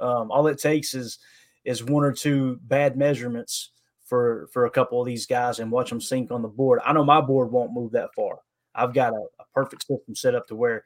[0.00, 1.18] Um, all it takes is
[1.64, 3.70] is one or two bad measurements
[4.04, 6.80] for for a couple of these guys and watch them sink on the board.
[6.84, 8.38] I know my board won't move that far.
[8.74, 10.84] I've got a, a perfect system set up to where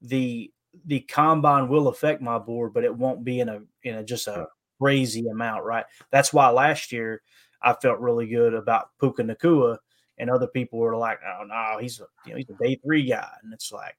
[0.00, 0.50] the
[0.84, 4.26] the combine will affect my board, but it won't be in a in a just
[4.26, 4.48] a
[4.80, 5.84] crazy amount, right?
[6.10, 7.22] That's why last year
[7.60, 9.78] I felt really good about Puka Nacua,
[10.18, 13.04] and other people were like, "Oh no, he's a you know he's a day three
[13.04, 13.96] guy," and it's like,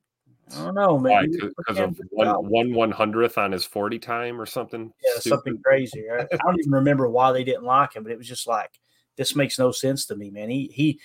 [0.51, 1.31] I don't know, man.
[1.31, 4.91] Because of one one one hundredth on his forty time or something.
[5.03, 5.29] Yeah, stupid.
[5.29, 6.05] something crazy.
[6.11, 6.27] Right?
[6.31, 8.79] I don't even remember why they didn't like him, but it was just like
[9.15, 10.49] this makes no sense to me, man.
[10.49, 10.99] He he,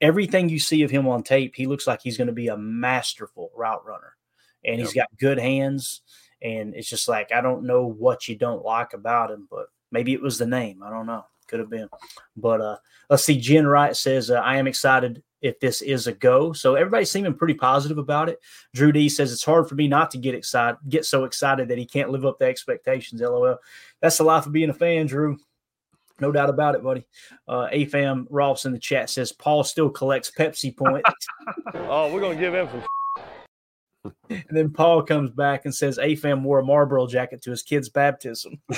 [0.00, 2.56] everything you see of him on tape, he looks like he's going to be a
[2.56, 4.16] masterful route runner
[4.66, 6.02] and he's got good hands.
[6.42, 10.12] And it's just like I don't know what you don't like about him, but maybe
[10.12, 10.82] it was the name.
[10.82, 11.24] I don't know.
[11.48, 11.88] could have been.
[12.36, 12.76] But uh,
[13.08, 13.38] let's see.
[13.38, 16.52] Jen Wright says, uh, I am excited if this is a go.
[16.52, 18.40] So everybody's seeming pretty positive about it.
[18.74, 21.78] Drew D says it's hard for me not to get excited, get so excited that
[21.78, 23.20] he can't live up to expectations.
[23.20, 23.58] LOL.
[24.00, 25.38] That's the life of being a fan, Drew.
[26.18, 27.06] No doubt about it, buddy.
[27.46, 31.10] Uh, AFAM Rolfs in the chat says Paul still collects Pepsi points.
[31.74, 32.82] oh, we're gonna give him some.
[34.30, 37.88] And then Paul comes back and says AFAM wore a Marlboro jacket to his kid's
[37.88, 38.60] baptism.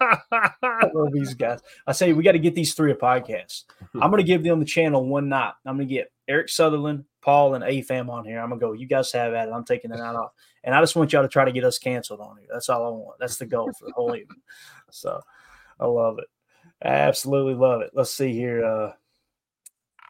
[0.00, 1.60] I love these guys.
[1.86, 3.64] I say we got to get these three a podcast.
[3.94, 5.52] I'm going to give them the channel one night.
[5.66, 8.40] I'm going to get Eric Sutherland, Paul, and AFAM on here.
[8.40, 8.72] I'm going to go.
[8.72, 9.52] You guys have at it.
[9.52, 10.32] I'm taking the night off,
[10.64, 12.48] and I just want y'all to try to get us canceled on here.
[12.50, 13.18] That's all I want.
[13.18, 14.40] That's the goal for the whole evening.
[14.90, 15.20] So
[15.78, 16.28] I love it.
[16.82, 17.90] I absolutely love it.
[17.92, 18.64] Let's see here.
[18.64, 18.92] Uh,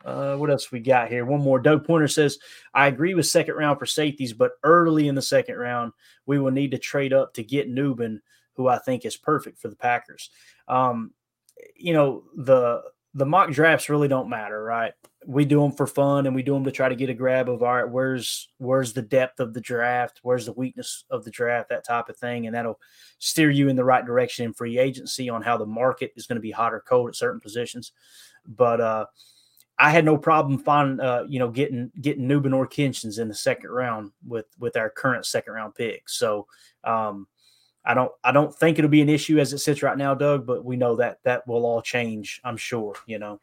[0.04, 1.24] uh, what else we got here?
[1.24, 1.58] One more.
[1.58, 2.38] Doug Pointer says,
[2.74, 5.92] I agree with second round for safeties, but early in the second round,
[6.26, 8.20] we will need to trade up to get Nubin
[8.60, 10.30] who I think is perfect for the Packers.
[10.68, 11.12] Um,
[11.76, 12.82] you know, the
[13.14, 14.92] the mock drafts really don't matter, right?
[15.26, 17.48] We do them for fun and we do them to try to get a grab
[17.48, 21.30] of all right, where's where's the depth of the draft, where's the weakness of the
[21.30, 22.78] draft, that type of thing, and that'll
[23.18, 26.36] steer you in the right direction in free agency on how the market is going
[26.36, 27.92] to be hot or cold at certain positions.
[28.46, 29.06] But uh,
[29.80, 33.34] I had no problem finding, uh, you know, getting getting Nubin or Kinchens in the
[33.34, 36.06] second round with with our current second round pick.
[36.06, 36.46] So
[36.84, 37.26] um,
[37.82, 40.46] I don't I don't think it'll be an issue as it sits right now, Doug,
[40.46, 43.40] but we know that that will all change, I'm sure, you know,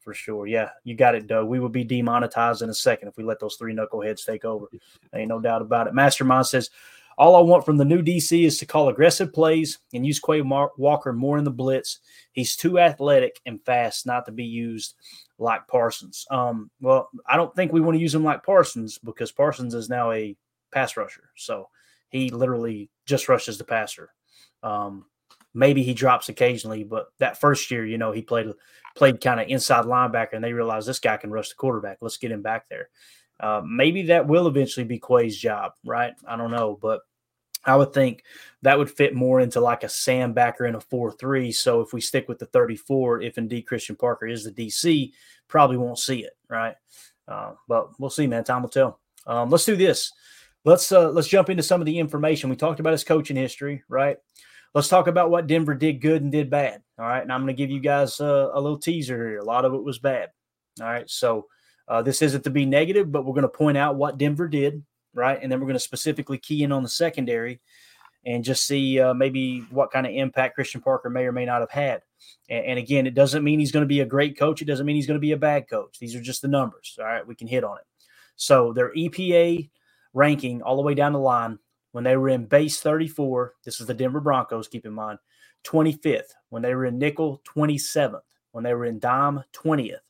[0.00, 0.46] for sure.
[0.46, 1.48] Yeah, you got it, Doug.
[1.48, 4.66] We will be demonetized in a second if we let those three knuckleheads take over.
[5.14, 5.94] Ain't no doubt about it.
[5.94, 6.68] Mastermind says,
[7.16, 10.42] all I want from the new DC is to call aggressive plays and use Quay
[10.42, 11.98] Walker more in the blitz.
[12.32, 14.94] He's too athletic and fast not to be used
[15.38, 16.26] like Parsons.
[16.30, 19.88] Um, well, I don't think we want to use him like Parsons because Parsons is
[19.88, 20.36] now a
[20.72, 21.30] pass rusher.
[21.36, 21.68] So
[22.10, 24.10] he literally just rushes the passer.
[24.62, 25.06] Um,
[25.54, 28.52] maybe he drops occasionally, but that first year, you know, he played
[28.96, 31.98] played kind of inside linebacker, and they realized this guy can rush the quarterback.
[32.00, 32.88] Let's get him back there.
[33.40, 36.12] Uh, maybe that will eventually be Quay's job, right?
[36.26, 37.02] I don't know, but
[37.68, 38.24] I would think
[38.62, 41.52] that would fit more into like a Sam backer in a 4 3.
[41.52, 45.12] So if we stick with the 34, if indeed Christian Parker is the DC,
[45.46, 46.74] probably won't see it, right?
[47.26, 48.44] Uh, but we'll see, man.
[48.44, 49.00] Time will tell.
[49.26, 50.12] Um, let's do this
[50.64, 52.50] let's uh, let's jump into some of the information.
[52.50, 54.18] We talked about his coaching history, right?
[54.74, 56.82] Let's talk about what Denver did good and did bad.
[56.98, 59.38] All right, and I'm going to give you guys uh, a little teaser here.
[59.38, 60.28] A lot of it was bad.
[60.80, 61.46] All right, so
[61.88, 64.84] uh, this isn't to be negative, but we're going to point out what Denver did,
[65.14, 65.38] right?
[65.40, 67.60] And then we're going to specifically key in on the secondary
[68.26, 71.60] and just see uh, maybe what kind of impact Christian Parker may or may not
[71.60, 72.02] have had.
[72.48, 74.60] And, and again, it doesn't mean he's going to be a great coach.
[74.60, 75.98] It doesn't mean he's going to be a bad coach.
[75.98, 76.96] These are just the numbers.
[76.98, 77.84] All right, we can hit on it.
[78.36, 79.70] So their EPA
[80.14, 81.58] ranking all the way down the line
[81.92, 83.54] when they were in base 34.
[83.64, 85.18] This is the Denver Broncos, keep in mind.
[85.64, 86.34] 25th.
[86.50, 88.20] When they were in nickel, 27th.
[88.52, 90.00] When they were in dime, 20th.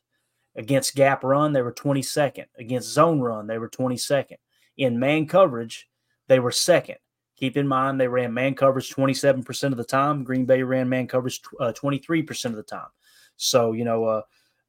[0.55, 2.45] Against gap run, they were 22nd.
[2.57, 4.37] Against zone run, they were 22nd.
[4.79, 5.87] In man coverage,
[6.27, 6.97] they were second.
[7.35, 10.23] Keep in mind, they ran man coverage 27% of the time.
[10.23, 12.89] Green Bay ran man coverage uh, 23% of the time.
[13.37, 14.21] So, you know, uh,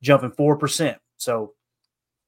[0.03, 0.97] jumping 4%.
[1.17, 1.55] So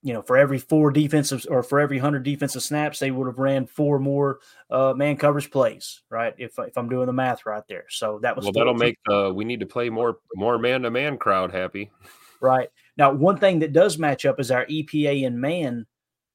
[0.03, 3.39] you know, for every four defensive or for every hundred defensive snaps, they would have
[3.39, 6.35] ran four more uh, man coverage plays, right?
[6.39, 8.53] If if I'm doing the math right there, so that was well.
[8.53, 11.93] That'll make the we need to play more more man to man crowd happy,
[12.41, 12.69] right?
[12.97, 15.87] Now, one thing that does match up is our EPA in man.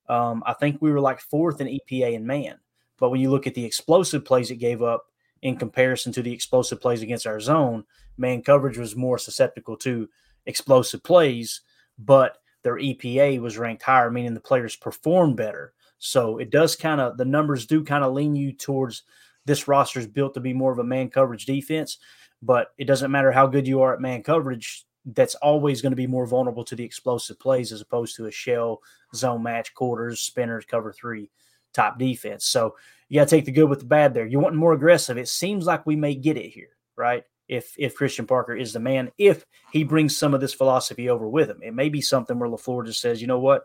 [0.10, 2.60] Um, I think we were like fourth in EPA in man,
[2.98, 5.06] but when you look at the explosive plays it gave up
[5.42, 7.84] in comparison to the explosive plays against our zone,
[8.18, 10.10] man coverage was more susceptible to
[10.46, 11.62] explosive plays,
[12.00, 15.74] but their EPA was ranked higher, meaning the players performed better.
[16.00, 19.04] So it does kind of the numbers do kind of lean you towards
[19.46, 21.98] this roster is built to be more of a man coverage defense,
[22.42, 24.86] but it doesn't matter how good you are at man coverage.
[25.14, 28.32] That's always going to be more vulnerable to the explosive plays as opposed to a
[28.32, 28.82] shell
[29.16, 31.30] zone match quarters, spinners, cover three
[31.74, 32.46] top defense.
[32.46, 32.76] So
[33.10, 34.26] you got to take the good with the bad there.
[34.26, 35.18] You want more aggressive.
[35.18, 37.24] It seems like we may get it here, right?
[37.48, 41.28] if if Christian Parker is the man, if he brings some of this philosophy over
[41.28, 41.62] with him.
[41.64, 43.64] It may be something where LaFleur just says, you know what,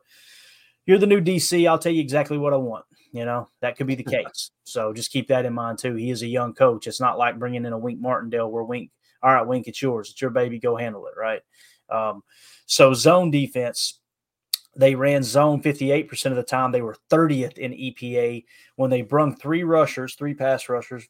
[0.86, 1.68] you're the new DC.
[1.68, 2.84] I'll tell you exactly what I want.
[3.12, 4.50] You know, that could be the case.
[4.64, 5.94] So just keep that in mind too.
[5.94, 6.86] He is a young coach.
[6.86, 8.90] It's not like bringing in a Wink Martindale where Wink,
[9.22, 10.10] all right, Wink, it's yours.
[10.10, 10.58] It's your baby.
[10.58, 11.14] Go handle it.
[11.18, 11.42] Right.
[11.90, 12.22] Um,
[12.66, 14.00] so zone defense,
[14.74, 16.72] they ran zone 58% of the time.
[16.72, 18.44] They were 30th in EPA
[18.76, 21.06] when they brung three rushers, three pass rushers,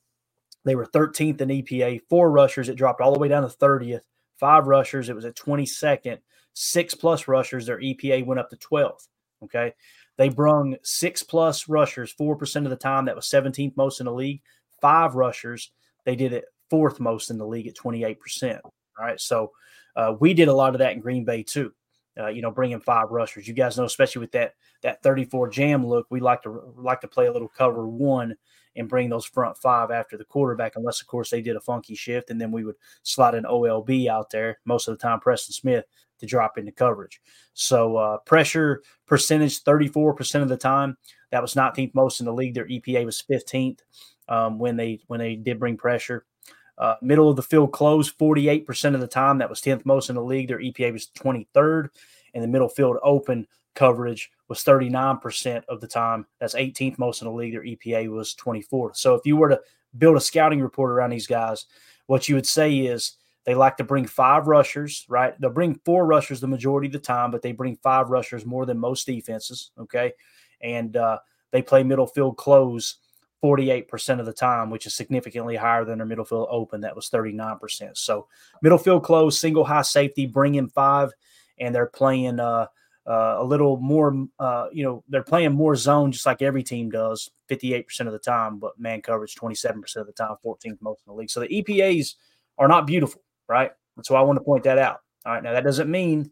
[0.64, 2.68] they were 13th in EPA, four rushers.
[2.68, 4.02] It dropped all the way down to 30th.
[4.38, 6.18] Five rushers, it was at 22nd.
[6.54, 9.08] Six plus rushers, their EPA went up to 12th.
[9.44, 9.72] Okay.
[10.16, 13.06] They brung six plus rushers 4% of the time.
[13.06, 14.42] That was 17th most in the league.
[14.80, 15.70] Five rushers,
[16.04, 18.60] they did it fourth most in the league at 28%.
[18.64, 19.20] All right.
[19.20, 19.52] So
[19.96, 21.72] uh, we did a lot of that in Green Bay too.
[22.18, 23.48] Uh, you know, bringing five rushers.
[23.48, 27.08] You guys know, especially with that that 34 jam look, we like to like to
[27.08, 28.36] play a little cover one
[28.76, 31.94] and bring those front five after the quarterback, unless of course they did a funky
[31.94, 35.52] shift, and then we would slide an OLB out there most of the time, Preston
[35.52, 35.84] Smith
[36.18, 37.20] to drop into coverage.
[37.52, 40.96] So uh, pressure percentage 34% of the time.
[41.30, 42.54] That was 19th most in the league.
[42.54, 43.80] Their EPA was 15th
[44.28, 46.24] um, when they when they did bring pressure.
[46.78, 49.38] Uh, middle of the field close 48% of the time.
[49.38, 50.48] That was 10th most in the league.
[50.48, 51.88] Their EPA was 23rd.
[52.34, 56.26] And the middle field open coverage was 39% of the time.
[56.40, 57.52] That's 18th most in the league.
[57.52, 58.94] Their EPA was 24.
[58.94, 59.60] So if you were to
[59.96, 61.66] build a scouting report around these guys,
[62.06, 65.38] what you would say is they like to bring five rushers, right?
[65.40, 68.66] They'll bring four rushers the majority of the time, but they bring five rushers more
[68.66, 69.70] than most defenses.
[69.78, 70.12] Okay.
[70.60, 71.18] And uh,
[71.50, 72.98] they play middle field close
[73.42, 76.80] 48% of the time, which is significantly higher than their middle field open.
[76.82, 77.96] That was 39%.
[77.96, 78.28] So
[78.62, 81.10] middle field close, single high safety, bring in five,
[81.58, 82.66] and they're playing uh,
[83.06, 86.90] uh, a little more, uh, you know, they're playing more zone just like every team
[86.90, 91.12] does 58% of the time, but man coverage 27% of the time, 14th most in
[91.12, 91.30] the league.
[91.30, 92.14] So the EPAs
[92.58, 93.72] are not beautiful, right?
[93.96, 95.00] And so I want to point that out.
[95.24, 95.42] All right.
[95.42, 96.30] Now, that doesn't mean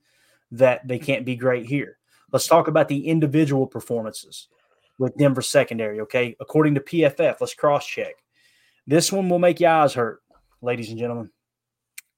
[0.52, 1.98] that they can't be great here.
[2.32, 4.48] Let's talk about the individual performances
[4.98, 6.00] with Denver secondary.
[6.00, 6.36] Okay.
[6.40, 8.14] According to PFF, let's cross check.
[8.86, 10.20] This one will make your eyes hurt,
[10.62, 11.30] ladies and gentlemen.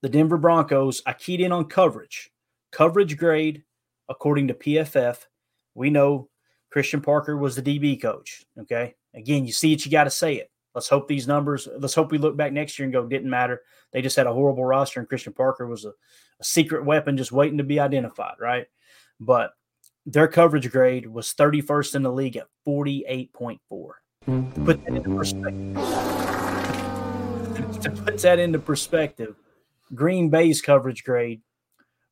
[0.03, 2.30] The Denver Broncos, I keyed in on coverage.
[2.70, 3.64] Coverage grade,
[4.12, 5.26] according to PFF,
[5.74, 6.28] we know
[6.70, 8.44] Christian Parker was the DB coach.
[8.60, 8.94] Okay.
[9.14, 10.50] Again, you see it, you got to say it.
[10.74, 13.62] Let's hope these numbers, let's hope we look back next year and go, didn't matter.
[13.92, 15.92] They just had a horrible roster, and Christian Parker was a,
[16.40, 18.66] a secret weapon just waiting to be identified, right?
[19.20, 19.50] But
[20.06, 23.58] their coverage grade was 31st in the league at 48.4.
[24.24, 25.74] To put that into perspective,
[27.82, 29.34] to put that into perspective,
[29.94, 31.42] Green Bay's coverage grade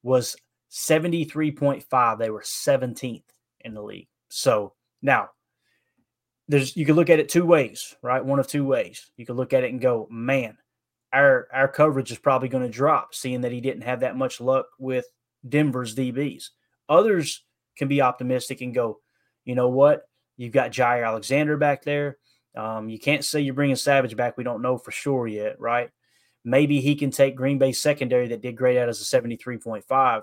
[0.02, 0.36] was
[0.70, 2.18] 73.5.
[2.18, 3.22] They were 17th
[3.60, 4.08] in the league.
[4.28, 5.30] So now
[6.48, 8.24] there's you can look at it two ways, right?
[8.24, 9.10] One of two ways.
[9.16, 10.56] You can look at it and go, man,
[11.12, 14.40] our our coverage is probably going to drop, seeing that he didn't have that much
[14.40, 15.06] luck with
[15.48, 16.46] Denver's DBs.
[16.88, 17.44] Others
[17.76, 18.98] can be optimistic and go,
[19.44, 20.02] you know what?
[20.36, 22.18] You've got Jaire Alexander back there.
[22.56, 24.36] Um, you can't say you're bringing Savage back.
[24.36, 25.90] We don't know for sure yet, right?
[26.44, 30.22] Maybe he can take Green Bay secondary that did great out as a 73.5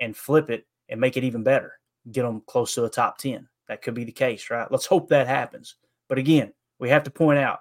[0.00, 1.72] and flip it and make it even better,
[2.10, 3.48] get them close to a top 10.
[3.68, 4.70] That could be the case, right?
[4.70, 5.76] Let's hope that happens.
[6.08, 7.60] But again, we have to point out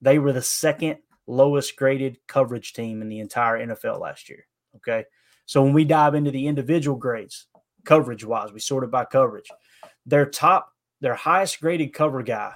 [0.00, 4.46] they were the second lowest graded coverage team in the entire NFL last year.
[4.76, 5.04] Okay.
[5.46, 7.46] So when we dive into the individual grades,
[7.86, 8.52] coverage wise.
[8.52, 9.48] We sorted by coverage.
[10.04, 12.52] Their top, their highest graded cover guy.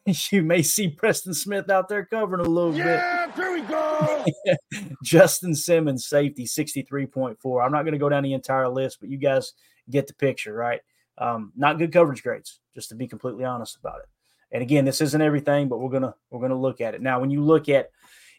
[0.30, 3.36] you may see Preston Smith out there covering a little yeah, bit.
[3.36, 4.24] There we go.
[5.02, 7.64] Justin Simmons, safety, 63.4.
[7.64, 9.54] I'm not going to go down the entire list, but you guys
[9.88, 10.80] get the picture, right?
[11.16, 14.06] Um, not good coverage grades, just to be completely honest about it.
[14.52, 17.02] And again, this isn't everything, but we're gonna we're gonna look at it.
[17.02, 17.90] Now, when you look at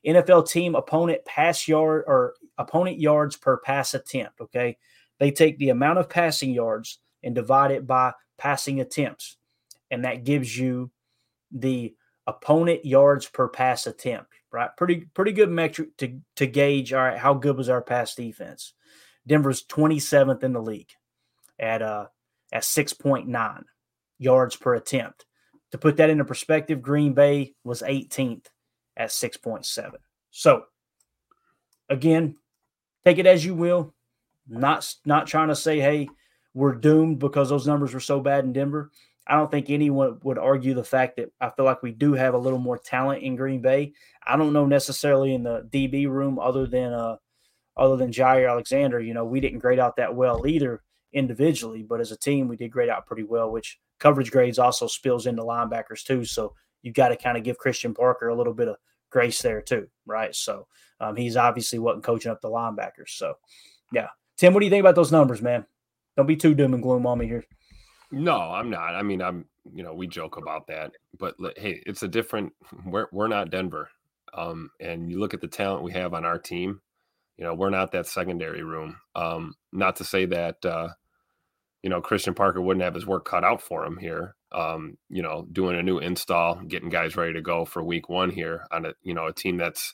[0.06, 4.78] NFL team opponent pass yard or opponent yards per pass attempt, okay,
[5.20, 9.38] they take the amount of passing yards and divide it by passing attempts,
[9.90, 10.92] and that gives you
[11.52, 11.96] the
[12.28, 14.70] opponent yards per pass attempt, right?
[14.78, 18.74] Pretty pretty good metric to to gauge all right, how good was our pass defense.
[19.28, 20.92] Denver's 27th in the league
[21.58, 22.08] at uh
[22.54, 23.64] at 6.9
[24.20, 25.26] yards per attempt.
[25.72, 28.46] To put that into perspective, Green Bay was 18th
[28.98, 29.94] at 6.7.
[30.32, 30.66] So
[31.90, 32.36] again,
[33.04, 33.94] take it as you will.
[34.48, 36.08] Not not trying to say, hey,
[36.54, 38.92] we're doomed because those numbers were so bad in Denver.
[39.28, 42.36] I don't think anyone would argue the fact that I feel like we do have
[42.36, 43.94] a little more talent in Green Bay.
[44.26, 47.18] I don't know necessarily in the DB room other than uh
[47.78, 50.82] other than Jaire Alexander, you know, we didn't grade out that well either
[51.12, 54.88] individually, but as a team, we did grade out pretty well, which coverage grades also
[54.88, 56.24] spills into linebackers too.
[56.24, 56.54] So
[56.86, 58.78] you got to kind of give Christian Parker a little bit of
[59.10, 60.36] grace there too, right?
[60.36, 60.68] So
[61.00, 63.10] um, he's obviously wasn't coaching up the linebackers.
[63.10, 63.34] So
[63.92, 65.66] yeah, Tim, what do you think about those numbers, man?
[66.16, 67.44] Don't be too doom and gloom on me here.
[68.12, 68.94] No, I'm not.
[68.94, 72.54] I mean, I'm you know we joke about that, but hey, it's a different.
[72.86, 73.90] We're we're not Denver,
[74.36, 76.82] um, and you look at the talent we have on our team.
[77.38, 78.98] You know, we're not that secondary room.
[79.16, 80.90] Um, not to say that uh,
[81.82, 84.36] you know Christian Parker wouldn't have his work cut out for him here.
[84.56, 88.30] Um, you know, doing a new install, getting guys ready to go for week one
[88.30, 89.94] here on a you know a team that's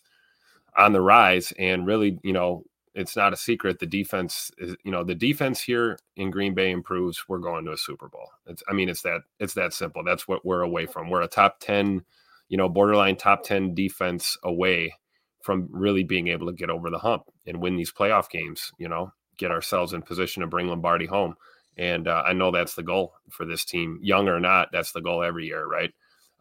[0.78, 3.80] on the rise and really you know it's not a secret.
[3.80, 7.24] The defense is, you know, the defense here in Green Bay improves.
[7.28, 8.30] We're going to a Super Bowl.
[8.46, 10.04] It's, I mean, it's that, it's that simple.
[10.04, 11.10] That's what we're away from.
[11.10, 12.04] We're a top 10,
[12.50, 14.94] you know, borderline top 10 defense away
[15.42, 18.90] from really being able to get over the hump and win these playoff games, you
[18.90, 21.36] know, get ourselves in position to bring Lombardi home.
[21.78, 24.70] And uh, I know that's the goal for this team, young or not.
[24.72, 25.92] That's the goal every year, right?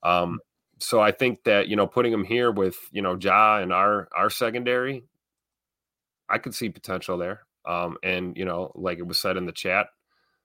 [0.02, 0.40] Um,
[0.78, 4.08] so I think that you know putting him here with you know Ja and our
[4.16, 5.04] our secondary
[6.30, 7.42] I could see potential there.
[7.66, 9.88] Um, and you know, like it was said in the chat,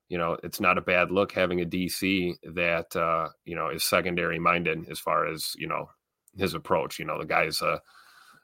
[0.10, 3.84] you know, it's not a bad look having a DC that uh, you know is
[3.84, 5.90] secondary minded as far as you know
[6.38, 7.00] his approach.
[7.00, 7.82] You know, the guy's a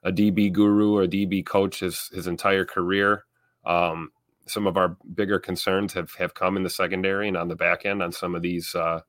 [0.03, 3.25] a DB guru or DB coach his his entire career.
[3.65, 4.11] Um,
[4.47, 7.85] some of our bigger concerns have have come in the secondary and on the back
[7.85, 9.01] end on some of these uh,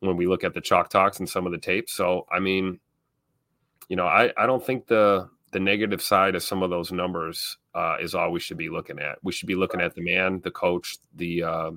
[0.00, 1.92] when we look at the chalk talks and some of the tapes.
[1.92, 2.80] So I mean,
[3.88, 7.56] you know, I I don't think the the negative side of some of those numbers
[7.74, 9.18] uh, is all we should be looking at.
[9.22, 11.70] We should be looking at the man, the coach, the uh,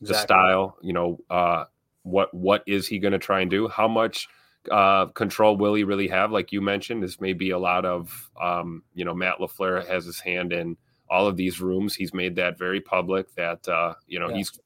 [0.00, 0.06] exactly.
[0.08, 0.76] the style.
[0.82, 1.64] You know, uh,
[2.02, 3.68] what what is he going to try and do?
[3.68, 4.28] How much
[4.70, 6.30] uh, control will he really have?
[6.30, 10.04] Like you mentioned, this may be a lot of um, you know Matt Lafleur has
[10.04, 10.76] his hand in
[11.08, 11.94] all of these rooms.
[11.94, 14.36] He's made that very public that uh, you know yeah.
[14.36, 14.58] he's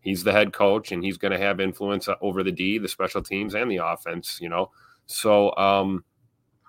[0.00, 3.22] he's the head coach and he's going to have influence over the D, the special
[3.22, 4.38] teams, and the offense.
[4.40, 4.70] You know,
[5.06, 6.04] so um,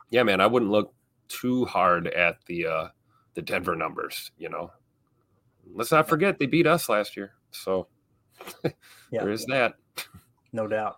[0.09, 0.93] yeah, man, I wouldn't look
[1.27, 2.87] too hard at the uh,
[3.35, 4.31] the Denver numbers.
[4.37, 4.71] You know,
[5.73, 7.87] let's not forget they beat us last year, so
[8.63, 8.71] yeah.
[9.11, 9.75] there is that.
[10.53, 10.97] No doubt.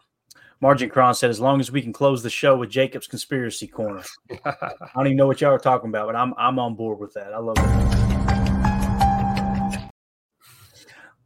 [0.61, 4.03] Margin Cron said, as long as we can close the show with Jacob's conspiracy corner.
[4.45, 4.53] I
[4.93, 7.33] don't even know what y'all are talking about, but I'm I'm on board with that.
[7.33, 8.18] I love it.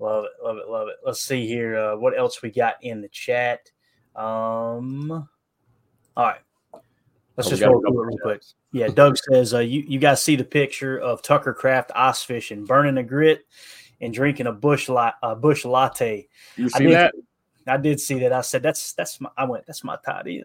[0.04, 0.96] Love it, love it, love it.
[1.06, 1.78] Let's see here.
[1.78, 3.72] Uh, what else we got in the chat?
[4.18, 6.42] Um, all right.
[7.38, 8.42] Let's oh, just roll through it real quick.
[8.74, 12.66] Yeah, Doug says uh, you you guys see the picture of Tucker Kraft ice fishing,
[12.66, 13.46] burning a grit,
[14.02, 16.28] and drinking a bush la- a bush latte.
[16.58, 17.14] You see I did, that?
[17.66, 18.34] I did see that.
[18.34, 19.30] I said that's that's my.
[19.38, 20.44] I went that's my tight end.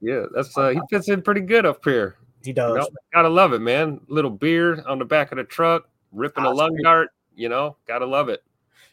[0.00, 2.16] Yeah, that's uh, he fits in pretty good up here.
[2.42, 2.70] He does.
[2.70, 4.00] You know, gotta love it, man.
[4.08, 7.10] Little beard on the back of the truck, ripping a lung dart.
[7.36, 8.42] You know, gotta love it.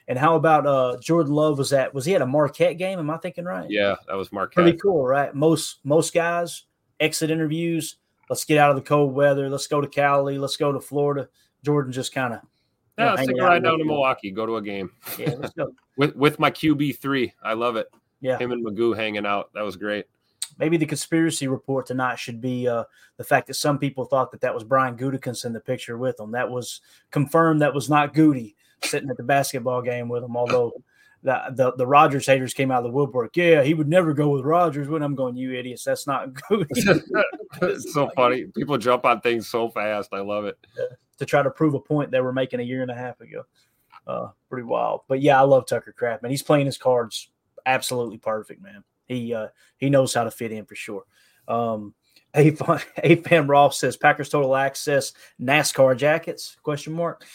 [0.07, 2.99] And how about uh Jordan Love was at was he at a Marquette game?
[2.99, 3.67] Am I thinking right?
[3.69, 4.63] Yeah, that was Marquette.
[4.63, 5.33] Pretty cool, right?
[5.35, 6.63] Most most guys
[6.99, 7.97] exit interviews
[8.29, 9.49] let's get out of the cold weather.
[9.49, 10.37] Let's go to Cali.
[10.37, 11.29] Let's go to Florida.
[11.63, 12.41] Jordan just kind of
[12.97, 14.31] yeah, let's take a ride down to Milwaukee.
[14.31, 14.91] Go to a game.
[15.19, 15.71] Yeah, let's go.
[15.97, 17.87] with with my QB three, I love it.
[18.21, 19.51] Yeah, him and Magoo hanging out.
[19.53, 20.05] That was great.
[20.57, 22.85] Maybe the conspiracy report tonight should be uh,
[23.17, 26.19] the fact that some people thought that that was Brian Gutekunst in the picture with
[26.19, 26.31] him.
[26.31, 26.81] That was
[27.11, 27.61] confirmed.
[27.61, 30.35] That was not Gutey sitting at the basketball game with him.
[30.35, 30.73] Although
[31.23, 33.35] the, the the Rodgers haters came out of the woodwork.
[33.35, 34.87] Yeah, he would never go with Rodgers.
[34.87, 36.67] When I'm going, you idiots, that's not good.
[37.61, 38.45] it's so funny.
[38.55, 40.09] People jump on things so fast.
[40.13, 40.57] I love it.
[41.17, 43.43] to try to prove a point they were making a year and a half ago.
[44.05, 45.01] Uh, pretty wild.
[45.07, 46.31] But yeah, I love Tucker Kraft, man.
[46.31, 47.29] He's playing his cards
[47.65, 48.83] absolutely perfect, man.
[49.05, 49.47] He uh,
[49.77, 51.03] he knows how to fit in for sure.
[51.47, 51.93] Um,
[52.37, 56.57] a fan Ross says Packers total access NASCAR jackets?
[56.63, 57.25] Question mark.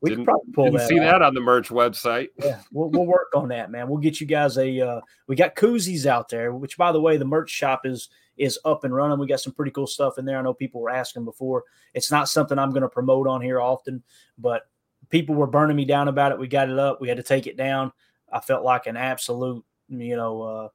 [0.00, 0.88] We didn't, probably pull that.
[0.88, 1.04] See out.
[1.04, 2.28] that on the merch website.
[2.38, 3.88] Yeah, we'll, we'll work on that, man.
[3.88, 4.80] We'll get you guys a.
[4.80, 8.58] Uh, we got koozies out there, which by the way, the merch shop is is
[8.64, 9.18] up and running.
[9.18, 10.38] We got some pretty cool stuff in there.
[10.38, 11.64] I know people were asking before.
[11.92, 14.02] It's not something I'm going to promote on here often,
[14.38, 14.62] but
[15.10, 16.38] people were burning me down about it.
[16.38, 17.00] We got it up.
[17.00, 17.92] We had to take it down.
[18.32, 20.68] I felt like an absolute, you know, uh,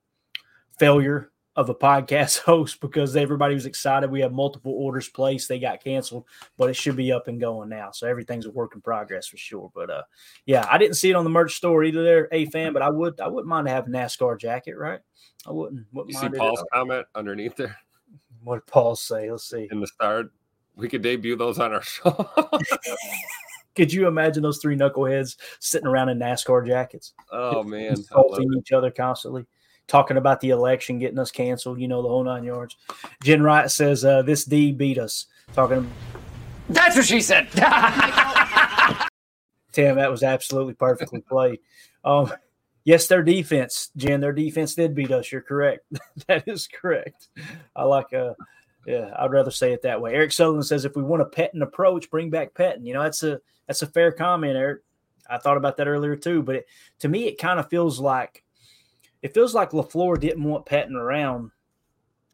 [0.77, 4.11] failure of a podcast host because everybody was excited.
[4.11, 5.47] We have multiple orders placed.
[5.47, 6.25] They got canceled,
[6.57, 7.91] but it should be up and going now.
[7.91, 9.71] So everything's a work in progress for sure.
[9.73, 10.03] But uh,
[10.45, 12.03] yeah, I didn't see it on the merch store either.
[12.03, 14.99] There, a fan, but I would I wouldn't mind to have a NASCAR jacket, right?
[15.47, 15.85] I wouldn't.
[15.93, 17.77] wouldn't you see Paul's comment underneath there?
[18.43, 19.31] What did Paul say?
[19.31, 19.67] Let's see.
[19.71, 20.31] In the start,
[20.75, 22.29] We could debut those on our show.
[23.75, 27.13] Could you imagine those three knuckleheads sitting around in NASCAR jackets?
[27.31, 29.45] Oh man, insulting each other constantly,
[29.87, 31.79] talking about the election, getting us canceled.
[31.79, 32.77] You know the whole nine yards.
[33.23, 35.25] Jen Wright says uh, this D beat us.
[35.53, 35.89] Talking.
[36.69, 37.47] That's what she said.
[39.71, 41.59] Tim, that was absolutely perfectly played.
[42.03, 42.33] Um,
[42.85, 45.31] yes, their defense, Jen, their defense did beat us.
[45.31, 45.85] You're correct.
[46.27, 47.27] that is correct.
[47.75, 48.33] I like uh
[48.85, 50.13] yeah, I'd rather say it that way.
[50.13, 52.85] Eric Sutherland says if we want a Pettine approach, bring back Pettine.
[52.85, 54.81] You know, that's a that's a fair comment, Eric.
[55.27, 56.67] I thought about that earlier too, but it,
[56.99, 58.43] to me, it kind of feels like
[59.25, 61.49] it feels like Lafleur didn't want Patton around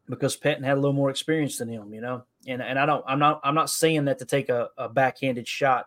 [0.09, 1.93] because Patton had a little more experience than him.
[1.93, 4.67] You know, and and I don't, I'm not, I'm not saying that to take a,
[4.77, 5.85] a backhanded shot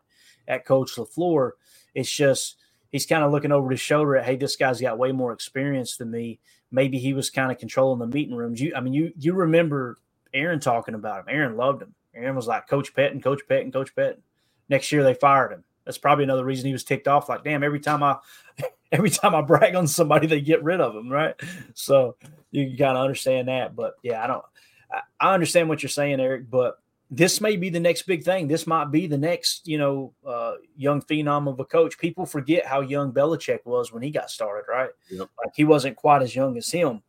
[0.48, 1.50] at Coach Lafleur.
[1.94, 2.56] It's just
[2.90, 5.98] he's kind of looking over his shoulder at, hey, this guy's got way more experience
[5.98, 6.40] than me.
[6.70, 8.58] Maybe he was kind of controlling the meeting rooms.
[8.58, 9.98] You, I mean, you you remember
[10.32, 11.26] Aaron talking about him.
[11.28, 11.94] Aaron loved him.
[12.14, 14.22] Aaron was like Coach Pettine, Coach Pettine, Coach Pettine.
[14.70, 15.64] Next year they fired him.
[15.84, 17.28] That's probably another reason he was ticked off.
[17.28, 18.16] Like, damn, every time I
[18.92, 21.34] every time I brag on somebody, they get rid of him, right?
[21.74, 22.16] So
[22.50, 23.76] you kind of understand that.
[23.76, 24.44] But yeah, I don't
[25.20, 26.78] I understand what you're saying, Eric, but
[27.10, 28.48] this may be the next big thing.
[28.48, 31.98] This might be the next, you know, uh, young phenom of a coach.
[31.98, 34.90] People forget how young Belichick was when he got started, right?
[35.10, 35.28] Yep.
[35.38, 37.02] Like he wasn't quite as young as him,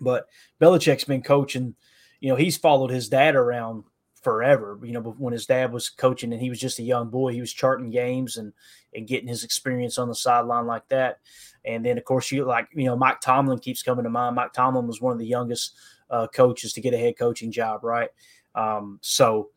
[0.00, 0.26] but
[0.60, 1.74] Belichick's been coaching.
[2.20, 3.84] You know, he's followed his dad around
[4.22, 4.78] forever.
[4.82, 7.40] You know, when his dad was coaching and he was just a young boy, he
[7.40, 8.52] was charting games and
[8.94, 11.18] and getting his experience on the sideline like that.
[11.64, 14.36] And then, of course, you like you know, Mike Tomlin keeps coming to mind.
[14.36, 15.74] Mike Tomlin was one of the youngest
[16.10, 18.10] uh, coaches to get a head coaching job, right?
[18.54, 19.50] Um, so,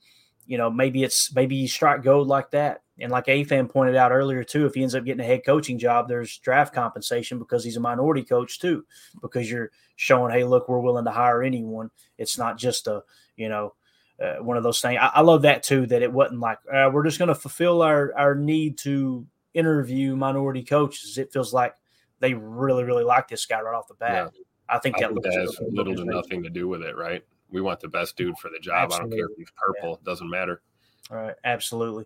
[0.46, 2.82] you know, maybe it's maybe you strike gold like that.
[3.02, 5.46] And like A fan pointed out earlier too, if he ends up getting a head
[5.46, 8.86] coaching job, there's draft compensation because he's a minority coach too,
[9.22, 11.92] because you're showing, hey, look, we're willing to hire anyone.
[12.18, 13.04] It's not just a,
[13.38, 13.74] you know,
[14.22, 15.00] uh, one of those things.
[15.02, 15.86] I, I, love that too.
[15.86, 20.16] That it wasn't like uh, we're just going to fulfill our our need to interview
[20.16, 21.18] minority coaches.
[21.18, 21.76] It feels like
[22.20, 24.32] they really really like this guy right off the bat.
[24.34, 24.44] Yeah.
[24.70, 27.24] I think I that, think has little to nothing to do with it, right?
[27.50, 28.86] We want the best dude for the job.
[28.86, 29.18] Absolutely.
[29.18, 30.12] I don't care if he's purple; yeah.
[30.12, 30.62] doesn't matter.
[31.10, 32.06] All right, absolutely.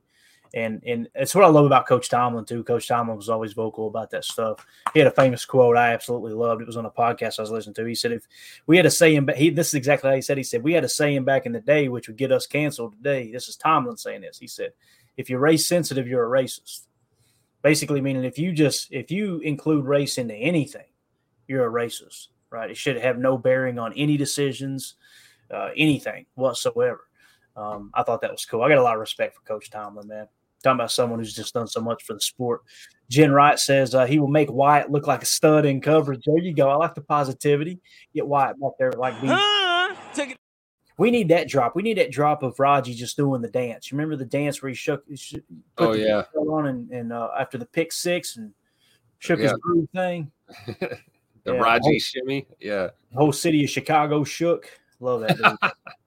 [0.55, 2.63] And and it's what I love about Coach Tomlin too.
[2.63, 4.65] Coach Tomlin was always vocal about that stuff.
[4.93, 6.61] He had a famous quote I absolutely loved.
[6.61, 7.85] It was on a podcast I was listening to.
[7.85, 8.27] He said, "If
[8.67, 10.37] we had a saying, but he this is exactly how he said.
[10.37, 12.93] He said we had a saying back in the day which would get us canceled
[12.93, 13.31] today.
[13.31, 14.37] This is Tomlin saying this.
[14.37, 14.73] He said,
[15.17, 16.87] if you're race sensitive, you're a racist.
[17.63, 20.85] Basically, meaning if you just if you include race into anything,
[21.47, 22.69] you're a racist right?
[22.69, 24.95] It should have no bearing on any decisions,
[25.51, 27.01] uh, anything whatsoever.
[27.57, 28.61] Um, I thought that was cool.
[28.61, 30.27] I got a lot of respect for Coach Tomlin, man.
[30.64, 32.61] Talking about someone who's just done so much for the sport.
[33.09, 36.22] Jen Wright says uh, he will make Wyatt look like a stud in coverage.
[36.26, 36.70] There you go.
[36.70, 37.80] I like the positivity.
[38.14, 39.38] Get Wyatt back there like being.
[40.97, 41.76] We need that drop.
[41.76, 43.91] We need that drop of Raji just doing the dance.
[43.91, 45.03] You remember the dance where he shook?
[45.07, 45.43] He shook
[45.80, 46.24] oh yeah.
[46.36, 48.53] On and, and uh, after the pick six and
[49.20, 49.49] shook yeah.
[49.49, 50.32] his groove thing.
[51.45, 52.47] The yeah, Raji whole, shimmy.
[52.59, 52.89] Yeah.
[53.11, 54.70] The whole city of Chicago shook.
[54.99, 55.74] Love that.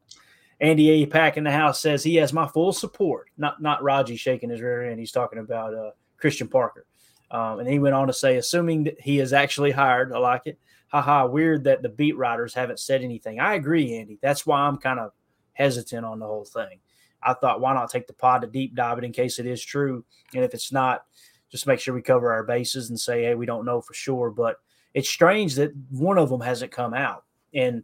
[0.61, 1.07] Andy A.
[1.07, 3.29] Pack in the house says he has my full support.
[3.37, 4.99] Not not Raji shaking his rear end.
[4.99, 6.87] He's talking about uh, Christian Parker.
[7.31, 10.43] Um, and he went on to say, assuming that he is actually hired, I like
[10.47, 10.59] it.
[10.89, 13.41] Haha, weird that the beat writers haven't said anything.
[13.41, 14.19] I agree, Andy.
[14.23, 15.11] That's why I'm kind of
[15.53, 16.79] hesitant on the whole thing.
[17.23, 19.63] I thought, why not take the pod to deep dive it in case it is
[19.63, 20.05] true?
[20.35, 21.05] And if it's not,
[21.51, 24.31] just make sure we cover our bases and say, hey, we don't know for sure.
[24.31, 24.57] But
[24.95, 27.25] it's strange that one of them hasn't come out.
[27.53, 27.83] And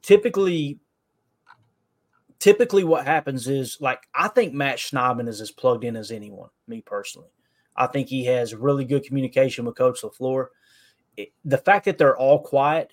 [0.00, 0.78] typically,
[2.38, 6.50] typically what happens is like I think Matt Schneidman is as plugged in as anyone.
[6.66, 7.30] Me personally,
[7.76, 10.48] I think he has really good communication with Coach Lafleur.
[11.16, 12.90] It, the fact that they're all quiet,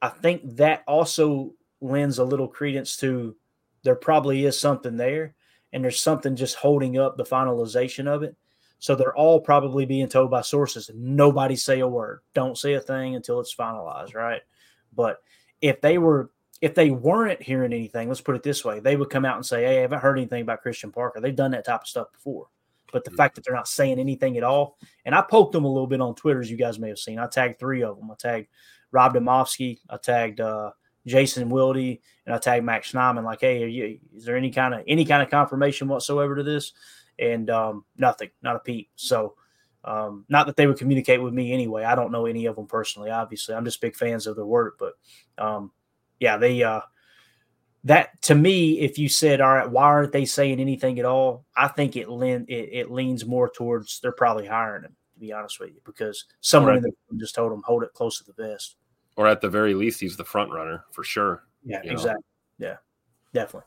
[0.00, 3.34] I think that also lends a little credence to
[3.82, 5.34] there probably is something there,
[5.72, 8.36] and there's something just holding up the finalization of it.
[8.78, 12.20] So they're all probably being told by sources, nobody say a word.
[12.34, 14.40] Don't say a thing until it's finalized, right?
[14.94, 15.22] But
[15.60, 16.30] if they were
[16.60, 19.46] if they weren't hearing anything, let's put it this way, they would come out and
[19.46, 21.20] say, Hey, I haven't heard anything about Christian Parker.
[21.20, 22.48] They've done that type of stuff before.
[22.92, 23.16] But the mm-hmm.
[23.16, 26.00] fact that they're not saying anything at all, and I poked them a little bit
[26.00, 27.18] on Twitter, as you guys may have seen.
[27.18, 28.10] I tagged three of them.
[28.10, 28.48] I tagged
[28.90, 30.72] Rob Demovsky, I tagged uh,
[31.06, 33.24] Jason Wilde, and I tagged Max Schneidman.
[33.24, 36.72] Like, hey, you, is there any kind of any kind of confirmation whatsoever to this?
[37.20, 38.90] and um, nothing, not a peep.
[38.96, 39.34] So,
[39.84, 41.84] um, not that they would communicate with me anyway.
[41.84, 43.10] I don't know any of them personally.
[43.10, 44.78] Obviously, I'm just big fans of their work.
[44.78, 44.94] But
[45.38, 45.70] um,
[46.20, 46.82] yeah, they uh,
[47.84, 51.46] that to me, if you said, all right, why aren't they saying anything at all?
[51.56, 54.94] I think it lean it, it leans more towards they're probably hiring him.
[55.14, 58.18] To be honest with you, because someone in the just told him hold it close
[58.18, 58.76] to the vest.
[59.16, 61.42] Or at the very least, he's the front runner for sure.
[61.64, 62.22] Yeah, exactly.
[62.58, 62.68] Know?
[62.68, 62.76] Yeah,
[63.34, 63.66] definitely.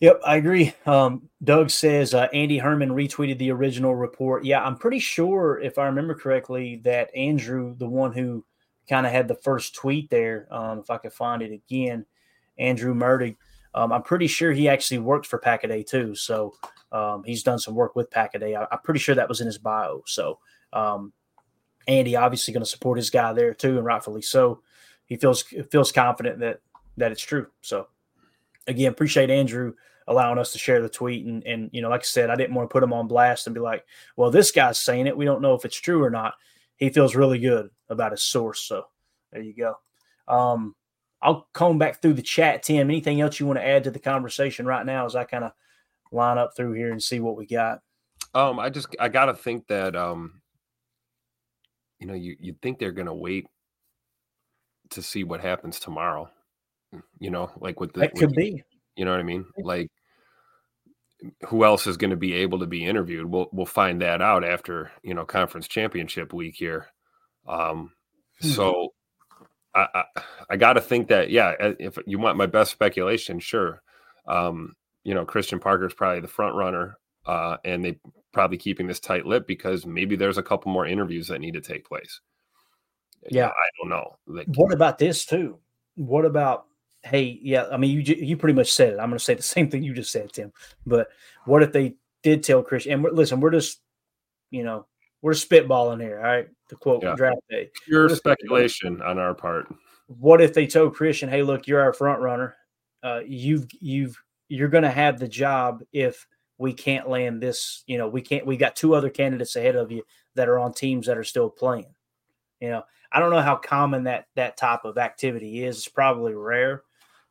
[0.00, 0.74] Yep, I agree.
[0.84, 4.44] Um, Doug says uh, Andy Herman retweeted the original report.
[4.44, 8.44] Yeah, I'm pretty sure, if I remember correctly, that Andrew, the one who
[8.88, 12.06] kind of had the first tweet there, um, if I could find it again,
[12.58, 13.36] Andrew Murdy,
[13.74, 16.14] um, I'm pretty sure he actually worked for Packaday too.
[16.14, 16.54] So
[16.92, 18.56] um, he's done some work with Packaday.
[18.56, 20.02] I, am pretty sure that was in his bio.
[20.06, 20.38] So
[20.72, 21.12] um,
[21.86, 24.62] Andy obviously going to support his guy there too, and rightfully so.
[25.04, 26.60] He feels feels confident that
[26.96, 27.46] that it's true.
[27.60, 27.88] So
[28.66, 29.74] again, appreciate Andrew
[30.08, 31.26] allowing us to share the tweet.
[31.26, 33.46] And, and, you know, like I said, I didn't want to put him on blast
[33.46, 33.84] and be like,
[34.16, 35.16] well, this guy's saying it.
[35.16, 36.34] We don't know if it's true or not.
[36.76, 38.60] He feels really good about his source.
[38.60, 38.86] So
[39.32, 39.74] there you go.
[40.28, 40.74] Um,
[41.22, 42.90] I'll comb back through the chat, Tim.
[42.90, 45.52] Anything else you want to add to the conversation right now as I kind of
[46.12, 47.80] line up through here and see what we got?
[48.34, 50.42] Um, I just I gotta think that um,
[51.98, 53.46] you know, you you think they're gonna wait
[54.90, 56.28] to see what happens tomorrow.
[57.18, 58.62] You know, like with the that could with, be.
[58.96, 59.46] You know what I mean?
[59.58, 59.90] Like
[61.48, 63.26] who else is going to be able to be interviewed?
[63.26, 66.88] We'll we'll find that out after you know conference championship week here.
[67.48, 67.92] Um,
[68.40, 68.48] hmm.
[68.48, 68.92] so
[69.74, 70.04] I I,
[70.50, 73.82] I got to think that yeah, if you want my best speculation, sure.
[74.26, 74.74] Um,
[75.04, 77.98] you know, Christian Parker is probably the front runner, uh, and they
[78.32, 81.60] probably keeping this tight lip because maybe there's a couple more interviews that need to
[81.60, 82.20] take place.
[83.30, 84.16] Yeah, I don't know.
[84.26, 85.58] Like, what about this too?
[85.94, 86.66] What about
[87.06, 88.98] hey, yeah, I mean, you you pretty much said it.
[88.98, 90.52] I'm going to say the same thing you just said, Tim.
[90.84, 91.08] But
[91.44, 92.92] what if they did tell Christian?
[92.92, 93.80] And listen, we're just,
[94.50, 94.86] you know,
[95.22, 96.48] we're spitballing here, all right?
[96.68, 97.14] To quote yeah.
[97.16, 99.66] draft day, pure speculation on our part.
[100.08, 102.56] What if they told Christian, "Hey, look, you're our front runner.
[103.02, 106.26] Uh, you've you've you're going to have the job if
[106.58, 107.82] we can't land this.
[107.86, 108.46] You know, we can't.
[108.46, 110.02] We got two other candidates ahead of you
[110.34, 111.94] that are on teams that are still playing.
[112.60, 115.78] You know, I don't know how common that that type of activity is.
[115.78, 116.82] It's probably rare,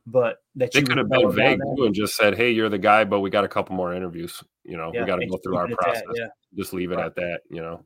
[0.06, 3.20] but that they could have been vague and just said, "Hey, you're the guy, but
[3.20, 4.42] we got a couple more interviews.
[4.66, 6.02] You know, yeah, we got to go through our process.
[6.06, 6.26] That, yeah.
[6.54, 7.06] Just leave it right.
[7.06, 7.40] at that.
[7.50, 7.84] You know,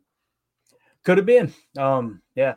[1.05, 1.53] could have been.
[1.77, 2.55] Um, yeah,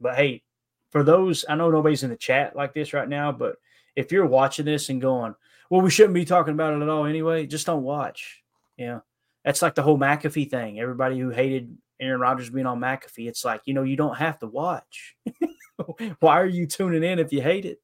[0.00, 0.42] but hey,
[0.90, 3.56] for those, I know nobody's in the chat like this right now, but
[3.96, 5.34] if you're watching this and going,
[5.70, 8.42] "Well, we shouldn't be talking about it at all anyway," just don't watch.
[8.76, 9.00] Yeah,
[9.44, 10.78] that's like the whole McAfee thing.
[10.78, 14.38] Everybody who hated Aaron Rodgers being on McAfee, it's like you know you don't have
[14.40, 15.16] to watch.
[16.20, 17.78] Why are you tuning in if you hate it?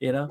[0.00, 0.28] You know,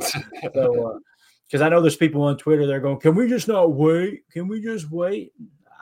[0.54, 1.00] so
[1.46, 4.30] because I know there's people on Twitter they're going, "Can we just not wait?
[4.32, 5.34] Can we just wait?"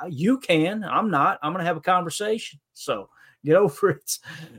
[0.02, 0.84] Uh, you can.
[0.84, 1.40] I'm not.
[1.42, 2.60] I'm going to have a conversation.
[2.74, 3.10] So
[3.46, 4.18] get over it.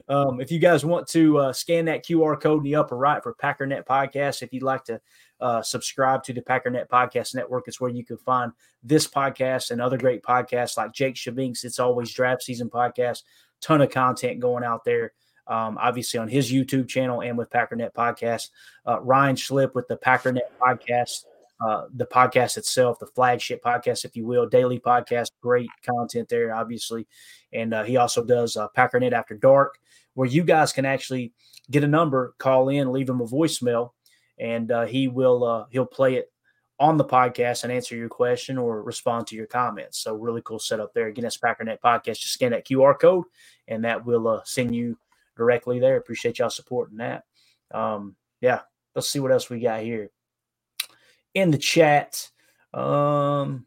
[0.09, 3.23] Um, if you guys want to uh, scan that QR code in the upper right
[3.23, 5.01] for Packernet Podcast, if you'd like to
[5.41, 9.81] uh, subscribe to the Packernet Podcast Network, it's where you can find this podcast and
[9.81, 11.65] other great podcasts like Jake Shavinks.
[11.65, 13.23] It's always draft season podcast.
[13.61, 15.13] Ton of content going out there
[15.47, 18.51] um, obviously on his YouTube channel and with Packernet Podcast.
[18.87, 21.25] Uh, Ryan Schlip with the Packernet Podcast,
[21.65, 26.55] uh, the podcast itself, the flagship podcast, if you will, daily podcast, great content there,
[26.55, 27.07] obviously.
[27.53, 29.79] And uh, he also does uh, Packernet After Dark,
[30.15, 31.33] where you guys can actually
[31.71, 33.91] get a number, call in, leave him a voicemail,
[34.39, 36.33] and uh, he will uh, he'll play it
[36.81, 39.99] on the podcast and answer your question or respond to your comments.
[39.99, 41.07] So really cool setup there.
[41.07, 42.19] Again, that's Packernet Podcast.
[42.19, 43.25] Just scan that QR code,
[43.69, 44.97] and that will send you
[45.43, 45.97] directly there.
[45.97, 47.25] Appreciate y'all supporting that.
[47.73, 48.61] Um, yeah,
[48.95, 50.11] let's see what else we got here
[51.35, 52.31] in the chat.
[52.73, 53.67] Um,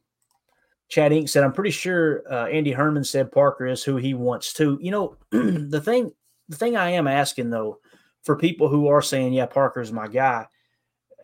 [0.88, 1.30] Chad Inc.
[1.30, 4.92] said, "I'm pretty sure uh, Andy Herman said Parker is who he wants to." You
[4.92, 6.14] know, the thing,
[6.48, 7.80] the thing I am asking though,
[8.24, 10.48] for people who are saying, "Yeah, Parker's my guy,"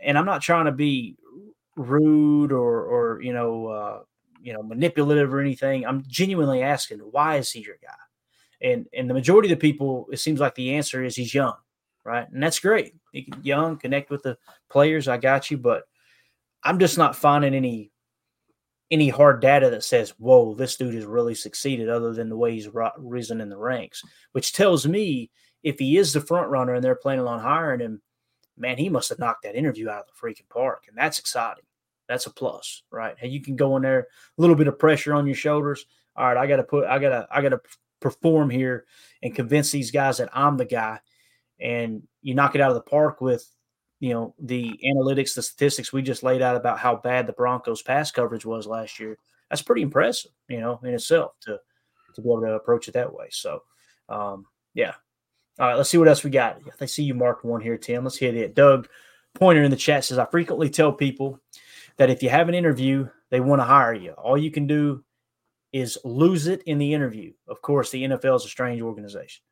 [0.04, 1.16] and I'm not trying to be
[1.78, 4.00] rude or, or you know, uh,
[4.42, 5.86] you know, manipulative or anything.
[5.86, 7.94] I'm genuinely asking, why is he your guy?
[8.62, 11.56] And and the majority of the people, it seems like the answer is he's young,
[12.04, 12.28] right?
[12.32, 12.94] And that's great.
[13.14, 14.38] Can young, connect with the
[14.70, 15.08] players.
[15.08, 15.84] I got you, but
[16.64, 17.92] I'm just not finding any
[18.92, 22.54] any hard data that says, "Whoa, this dude has really succeeded," other than the way
[22.54, 24.04] he's risen in the ranks,
[24.34, 25.32] which tells me
[25.64, 28.02] if he is the front runner and they're planning on hiring him,
[28.58, 31.64] man, he must have knocked that interview out of the freaking park, and that's exciting.
[32.08, 33.16] That's a plus, right?
[33.22, 35.86] And you can go in there, a little bit of pressure on your shoulders.
[36.16, 37.62] All right, I got to put, I got to, I got to
[38.02, 38.86] perform here
[39.24, 41.00] and convince these guys that I'm the guy.
[41.60, 43.48] And you knock it out of the park with,
[44.00, 47.82] you know, the analytics, the statistics we just laid out about how bad the Broncos
[47.82, 49.18] pass coverage was last year.
[49.50, 51.60] That's pretty impressive, you know, in itself to
[52.16, 53.28] to be able to approach it that way.
[53.30, 53.64] So,
[54.10, 54.94] um, yeah.
[55.60, 56.60] All right, let's see what else we got.
[56.80, 58.04] I see you marked one here, Tim.
[58.04, 58.56] Let's hit it.
[58.56, 58.88] Doug
[59.36, 61.40] Pointer in the chat says, I frequently tell people
[61.98, 64.12] that if you have an interview, they want to hire you.
[64.12, 65.04] All you can do
[65.74, 67.34] is lose it in the interview.
[67.48, 69.44] Of course, the NFL is a strange organization.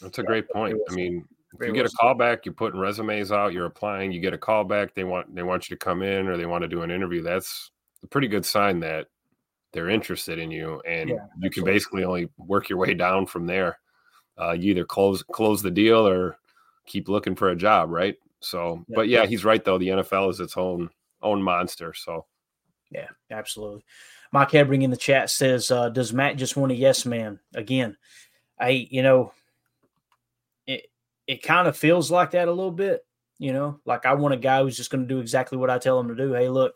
[0.00, 0.78] That's a great point.
[0.90, 1.24] I mean,
[1.58, 4.38] If you get a call back, you're putting resumes out, you're applying, you get a
[4.38, 6.82] call back, they want they want you to come in or they want to do
[6.82, 7.22] an interview.
[7.22, 7.70] That's
[8.02, 9.06] a pretty good sign that
[9.72, 13.46] they're interested in you, and Yeah, you can basically only work your way down from
[13.46, 13.78] there.
[14.38, 16.38] Uh, you either close close the deal or
[16.86, 18.16] keep looking for a job, right?
[18.40, 18.94] So, Yeah.
[18.96, 19.78] but yeah, he's right though.
[19.78, 20.90] The NFL is its own
[21.22, 21.94] own monster.
[21.94, 22.26] So
[22.90, 23.84] Yeah, absolutely.
[24.32, 27.96] Mike Hebring in the chat says, uh, "Does Matt just want a yes man again?"
[28.58, 29.32] I, you know,
[30.66, 30.86] it
[31.26, 33.04] it kind of feels like that a little bit.
[33.38, 35.78] You know, like I want a guy who's just going to do exactly what I
[35.78, 36.32] tell him to do.
[36.32, 36.74] Hey, look,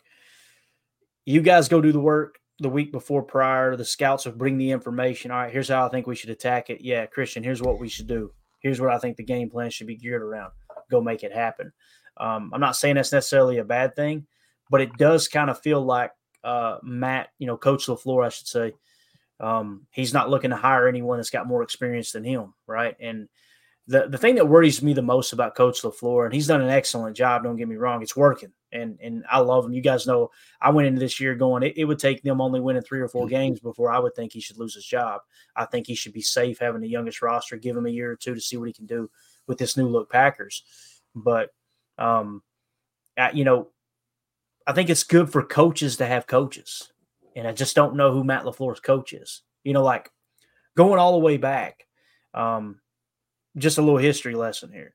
[1.24, 3.76] you guys go do the work the week before prior.
[3.76, 5.30] The scouts will bring the information.
[5.30, 6.82] All right, here's how I think we should attack it.
[6.82, 8.32] Yeah, Christian, here's what we should do.
[8.60, 10.52] Here's what I think the game plan should be geared around.
[10.90, 11.72] Go make it happen.
[12.18, 14.26] Um, I'm not saying that's necessarily a bad thing,
[14.70, 16.12] but it does kind of feel like
[16.44, 18.74] uh, Matt, you know, Coach LaFleur, I should say,
[19.40, 22.96] um, he's not looking to hire anyone that's got more experience than him, right?
[23.00, 23.28] And
[23.86, 26.70] the the thing that worries me the most about Coach LaFleur, and he's done an
[26.70, 27.42] excellent job.
[27.42, 29.72] Don't get me wrong, it's working, and and I love him.
[29.72, 30.30] You guys know
[30.60, 33.08] I went into this year going it, it would take them only winning three or
[33.08, 35.22] four games before I would think he should lose his job.
[35.56, 37.56] I think he should be safe having the youngest roster.
[37.56, 39.10] Give him a year or two to see what he can do
[39.46, 40.62] with this new look Packers.
[41.14, 41.48] But
[41.98, 42.42] um,
[43.18, 43.70] I, you know,
[44.70, 46.92] I think it's good for coaches to have coaches,
[47.34, 49.42] and I just don't know who Matt Lafleur's coach is.
[49.64, 50.12] You know, like
[50.76, 51.88] going all the way back.
[52.34, 52.78] Um,
[53.56, 54.94] just a little history lesson here.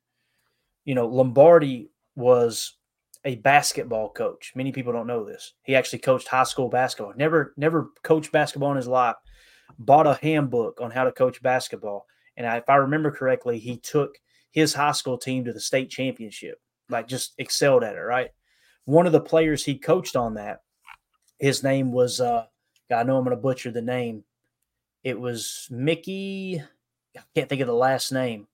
[0.86, 2.78] You know, Lombardi was
[3.26, 4.54] a basketball coach.
[4.56, 5.52] Many people don't know this.
[5.64, 7.14] He actually coached high school basketball.
[7.18, 9.18] Never, never coached basketball in his life.
[9.78, 12.06] Bought a handbook on how to coach basketball,
[12.38, 14.16] and I, if I remember correctly, he took
[14.52, 16.62] his high school team to the state championship.
[16.88, 18.00] Like, just excelled at it.
[18.00, 18.30] Right.
[18.86, 20.62] One of the players he coached on that,
[21.40, 22.22] his name was.
[22.22, 22.46] uh
[22.92, 24.24] I know I'm going to butcher the name.
[25.04, 26.62] It was Mickey.
[27.18, 28.48] I can't think of the last name,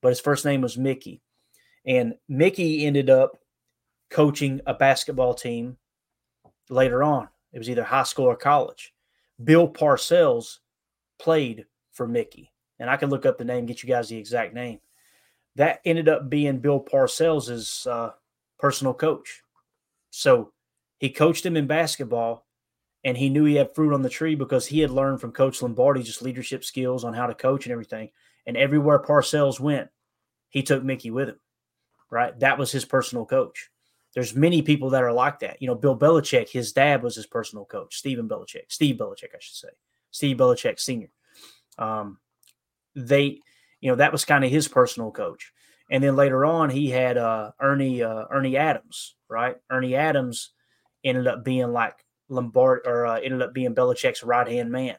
[0.00, 1.20] but his first name was Mickey.
[1.84, 3.38] And Mickey ended up
[4.08, 5.78] coaching a basketball team
[6.68, 7.28] later on.
[7.52, 8.94] It was either high school or college.
[9.42, 10.58] Bill Parcells
[11.18, 12.52] played for Mickey.
[12.78, 14.80] And I can look up the name, get you guys the exact name.
[15.56, 18.12] That ended up being Bill Parcells' uh,
[18.58, 19.41] personal coach.
[20.12, 20.52] So
[20.98, 22.46] he coached him in basketball
[23.02, 25.62] and he knew he had fruit on the tree because he had learned from Coach
[25.62, 28.10] Lombardi just leadership skills on how to coach and everything.
[28.46, 29.88] And everywhere Parcells went,
[30.50, 31.40] he took Mickey with him.
[32.10, 33.70] Right, that was his personal coach.
[34.14, 35.62] There's many people that are like that.
[35.62, 39.38] You know, Bill Belichick, his dad was his personal coach, Stephen Belichick, Steve Belichick, I
[39.40, 39.68] should say,
[40.10, 41.08] Steve Belichick Senior.
[41.78, 42.18] Um,
[42.94, 43.40] they,
[43.80, 45.54] you know, that was kind of his personal coach.
[45.90, 49.56] And then later on, he had uh, Ernie uh, Ernie Adams, right?
[49.70, 50.50] Ernie Adams
[51.02, 51.96] ended up being like
[52.28, 54.96] Lombard or uh, ended up being Belichick's right hand man,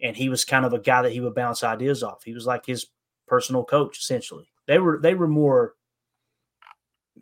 [0.00, 2.24] and he was kind of a guy that he would bounce ideas off.
[2.24, 2.86] He was like his
[3.26, 4.48] personal coach essentially.
[4.66, 5.74] They were they were more,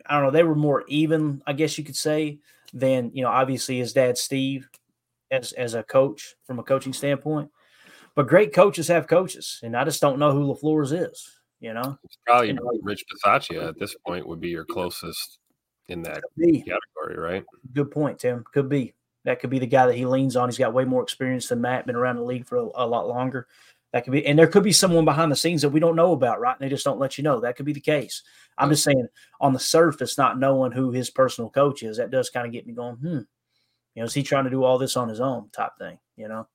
[0.05, 2.39] I don't know, they were more even, I guess you could say,
[2.73, 4.67] than you know obviously his dad Steve
[5.31, 7.51] as as a coach from a coaching standpoint.
[8.15, 11.37] But great coaches have coaches, and I just don't know who LaFleur's is.
[11.59, 15.39] You know, it's probably You know, Rich Bisaccia at this point would be your closest
[15.87, 17.45] in that category, right?
[17.73, 18.43] Good point, Tim.
[18.53, 18.93] Could be.
[19.23, 20.47] That could be the guy that he leans on.
[20.47, 23.09] He's got way more experience than Matt, been around the league for a, a lot
[23.09, 23.47] longer.
[23.91, 26.13] That could be, and there could be someone behind the scenes that we don't know
[26.13, 26.55] about, right?
[26.57, 27.39] And they just don't let you know.
[27.39, 28.23] That could be the case.
[28.57, 29.07] I'm just saying,
[29.41, 32.65] on the surface, not knowing who his personal coach is, that does kind of get
[32.67, 32.95] me going.
[32.95, 33.19] Hmm,
[33.95, 35.49] you know, is he trying to do all this on his own?
[35.51, 36.47] Type thing, you know.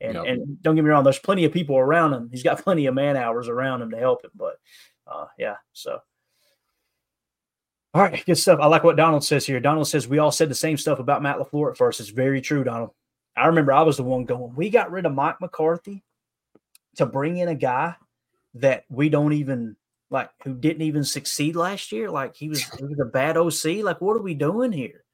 [0.00, 0.24] And Yep.
[0.26, 2.28] and don't get me wrong, there's plenty of people around him.
[2.30, 4.56] He's got plenty of man hours around him to help him, but
[5.06, 5.56] uh, yeah.
[5.72, 6.00] So
[7.92, 8.60] all right, good stuff.
[8.60, 9.58] I like what Donald says here.
[9.58, 11.98] Donald says we all said the same stuff about Matt LaFleur at first.
[11.98, 12.90] It's very true, Donald.
[13.36, 16.04] I remember I was the one going, we got rid of Mike McCarthy
[16.96, 17.96] to bring in a guy
[18.54, 19.76] that we don't even
[20.08, 22.10] like who didn't even succeed last year.
[22.10, 23.82] Like he was, he was a bad OC.
[23.82, 25.04] Like, what are we doing here?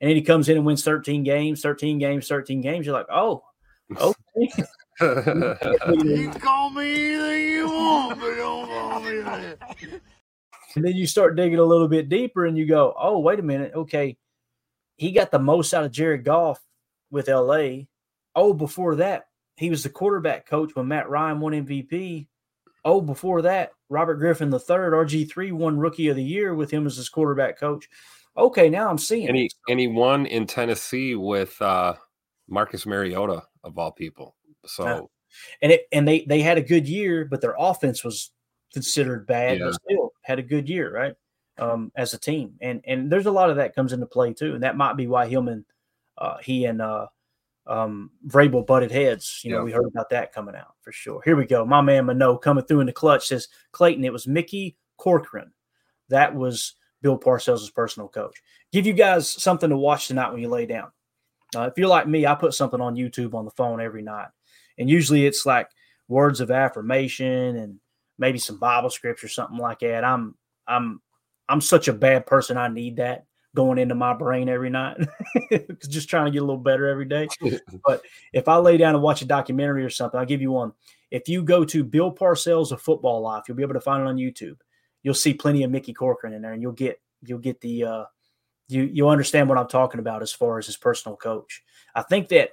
[0.00, 2.86] And then he comes in and wins 13 games, 13 games, 13 games.
[2.86, 3.42] You're like, oh,
[3.98, 4.64] okay.
[6.38, 9.58] call me anything you want, but don't call me that.
[10.74, 13.42] And then you start digging a little bit deeper and you go, oh, wait a
[13.42, 13.72] minute.
[13.74, 14.16] Okay.
[14.96, 16.60] He got the most out of Jared Goff
[17.10, 17.84] with LA.
[18.36, 22.26] Oh, before that, he was the quarterback coach when Matt Ryan won MVP.
[22.84, 26.96] Oh, before that, Robert Griffin III, RG3, won Rookie of the Year with him as
[26.96, 27.88] his quarterback coach.
[28.36, 31.94] Okay, now I'm seeing And he and he won in Tennessee with uh
[32.48, 34.36] Marcus Mariota of all people.
[34.66, 35.00] So Yeah.
[35.62, 38.30] and it and they they had a good year, but their offense was
[38.72, 39.72] considered bad, Yeah.
[40.30, 41.14] Had a good year, right?
[41.58, 44.54] Um, as a team, and and there's a lot of that comes into play too,
[44.54, 45.64] and that might be why him and
[46.16, 47.06] uh, he and uh,
[47.66, 49.40] um, Vrabel butted heads.
[49.44, 49.64] You know, Yeah.
[49.64, 51.20] we heard about that coming out for sure.
[51.22, 54.04] Here we go, my man Mano coming through in the clutch says Clayton.
[54.04, 55.52] It was Mickey Corcoran.
[56.08, 58.40] That was Bill Parcells' personal coach.
[58.72, 60.92] Give you guys something to watch tonight when you lay down.
[61.54, 64.28] Uh, if you're like me, I put something on YouTube on the phone every night,
[64.78, 65.68] and usually it's like
[66.08, 67.80] words of affirmation and
[68.20, 70.04] maybe some Bible scripts or something like that.
[70.04, 70.36] I'm
[70.68, 71.00] I'm
[71.48, 72.56] I'm such a bad person.
[72.56, 73.24] I need that
[73.56, 74.96] going into my brain every night,
[75.88, 77.26] just trying to get a little better every day.
[77.84, 78.02] but
[78.32, 80.72] if I lay down and watch a documentary or something, I'll give you one.
[81.10, 84.08] If you go to Bill Parcells of Football Life, you'll be able to find it
[84.08, 84.58] on YouTube.
[85.02, 88.04] You'll see plenty of Mickey Corcoran in there, and you'll get you'll get the uh,
[88.68, 91.62] you you'll understand what I'm talking about as far as his personal coach.
[91.94, 92.50] I think that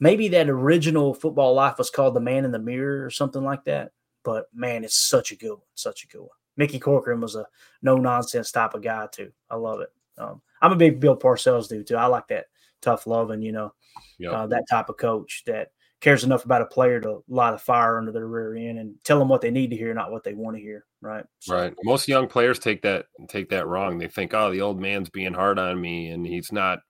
[0.00, 3.64] maybe that original Football Life was called The Man in the Mirror or something like
[3.66, 3.92] that.
[4.24, 6.30] But man, it's such a good one, such a good one.
[6.56, 7.46] Mickey Corcoran was a
[7.82, 9.32] no nonsense type of guy too.
[9.50, 9.90] I love it.
[10.18, 11.96] Um, I'm a big Bill Parcells dude too.
[11.96, 12.46] I like that
[12.80, 13.72] tough love and you know,
[14.18, 14.32] yep.
[14.32, 15.70] uh, that type of coach that
[16.00, 19.18] cares enough about a player to light a fire under their rear end and tell
[19.18, 20.84] them what they need to hear, not what they want to hear.
[21.00, 21.24] Right.
[21.38, 21.74] So, right.
[21.84, 23.98] Most young players take that take that wrong.
[23.98, 26.80] They think, oh, the old man's being hard on me, and he's not.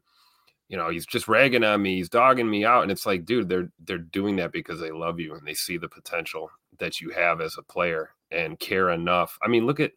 [0.68, 1.96] You know, he's just ragging on me.
[1.96, 5.20] He's dogging me out, and it's like, dude, they're they're doing that because they love
[5.20, 9.38] you and they see the potential that you have as a player and care enough.
[9.42, 9.92] I mean, look at.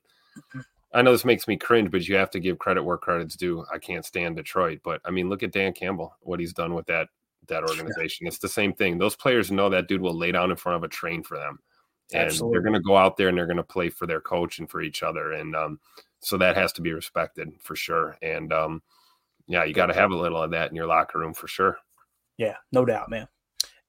[0.93, 3.65] I know this makes me cringe, but you have to give credit where credit's due.
[3.71, 6.85] I can't stand Detroit, but I mean, look at Dan Campbell, what he's done with
[6.85, 7.09] that
[7.47, 8.27] that organization.
[8.27, 8.97] It's the same thing.
[8.97, 11.59] Those players know that dude will lay down in front of a train for them,
[12.13, 12.55] and Absolutely.
[12.55, 14.69] they're going to go out there and they're going to play for their coach and
[14.69, 15.79] for each other, and um,
[16.19, 18.17] so that has to be respected for sure.
[18.21, 18.81] And um,
[19.47, 21.77] yeah, you got to have a little of that in your locker room for sure.
[22.37, 23.27] Yeah, no doubt, man.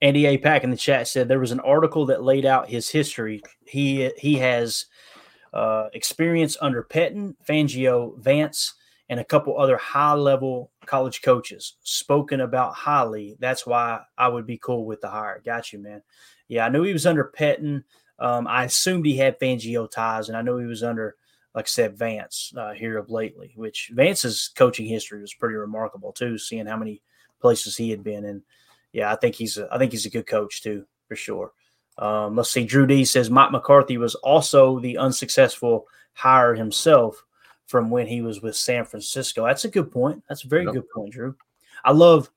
[0.03, 0.37] Andy A.
[0.37, 3.43] Pack in the chat said there was an article that laid out his history.
[3.67, 4.87] He he has
[5.55, 8.75] uh, experience under Pettine, Fangio, Vance,
[9.09, 13.37] and a couple other high level college coaches spoken about highly.
[13.41, 15.41] That's why I would be cool with the hire.
[15.45, 16.03] Got you, man.
[16.49, 17.85] Yeah, I knew he was under Pettine.
[18.19, 21.17] Um, I assumed he had Fangio ties, and I know he was under,
[21.55, 23.53] like I said, Vance uh, here of lately.
[23.57, 27.03] Which Vance's coaching history was pretty remarkable too, seeing how many
[27.41, 28.43] places he had been in.
[28.93, 31.53] Yeah, I think he's a, I think he's a good coach too, for sure.
[31.99, 32.65] Um, let's see.
[32.65, 37.23] Drew D says Mike McCarthy was also the unsuccessful hire himself
[37.67, 39.47] from when he was with San Francisco.
[39.47, 40.23] That's a good point.
[40.29, 40.75] That's a very yep.
[40.75, 41.37] good point, Drew.
[41.85, 42.31] I love.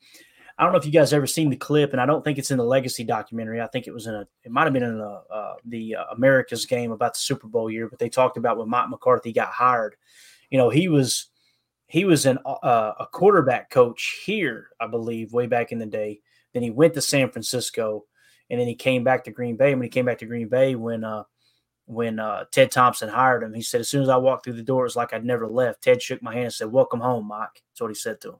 [0.57, 2.51] I don't know if you guys ever seen the clip, and I don't think it's
[2.51, 3.61] in the Legacy documentary.
[3.61, 4.27] I think it was in a.
[4.43, 7.71] It might have been in a, uh, the uh, America's game about the Super Bowl
[7.71, 9.95] year, but they talked about when Mike McCarthy got hired.
[10.49, 11.27] You know, he was
[11.87, 16.19] he was an uh, a quarterback coach here, I believe, way back in the day.
[16.53, 18.05] Then he went to San Francisco
[18.49, 19.73] and then he came back to Green Bay.
[19.73, 21.23] When he came back to Green Bay, when uh,
[21.85, 24.63] when uh, Ted Thompson hired him, he said, as soon as I walked through the
[24.63, 25.83] door, it was like I'd never left.
[25.83, 28.39] Ted shook my hand and said, "Welcome home, Mike." That's what he said to him.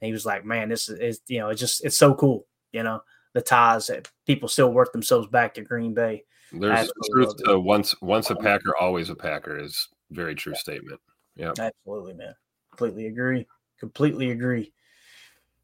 [0.00, 2.46] And he was like, "Man, this is, is you know, it's just it's so cool,
[2.72, 3.02] you know,
[3.34, 7.94] the ties that people still work themselves back to Green Bay." There's truth to once
[8.00, 11.00] once a Packer, always a Packer is very true statement.
[11.34, 12.34] Yeah, absolutely, man.
[12.70, 13.46] Completely agree.
[13.78, 14.72] Completely agree.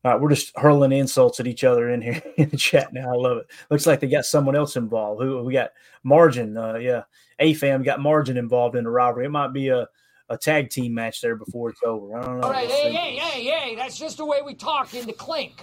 [0.05, 3.13] All right, we're just hurling insults at each other in here in the chat now.
[3.13, 3.47] I love it.
[3.71, 5.23] Looks like they got someone else involved.
[5.23, 5.71] Who we got?
[6.03, 6.57] Margin.
[6.57, 7.03] Uh, yeah,
[7.41, 9.27] AFAM got Margin involved in the robbery.
[9.27, 9.87] It might be a,
[10.29, 12.19] a tag team match there before it's over.
[12.19, 12.47] I don't know.
[12.47, 15.63] All right, hey, hey, hey, hey, that's just the way we talk in the clink.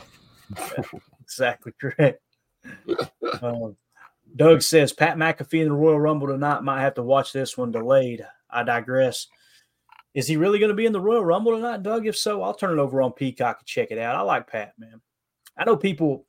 [1.22, 2.22] exactly correct.
[3.42, 3.76] um,
[4.36, 6.64] Doug says Pat McAfee in the Royal Rumble tonight.
[6.64, 8.26] Might have to watch this one delayed.
[8.50, 9.28] I digress.
[10.14, 12.08] Is he really going to be in the Royal Rumble tonight, Doug?
[12.08, 14.16] If so, I'll turn it over on Peacock and check it out.
[14.16, 15.02] I like Pat, man.
[15.58, 16.26] I know people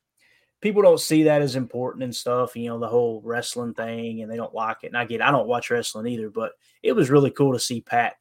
[0.61, 4.31] people don't see that as important and stuff, you know, the whole wrestling thing, and
[4.31, 4.87] they don't like it.
[4.87, 6.51] And I get, I don't watch wrestling either, but
[6.83, 8.13] it was really cool to see Pat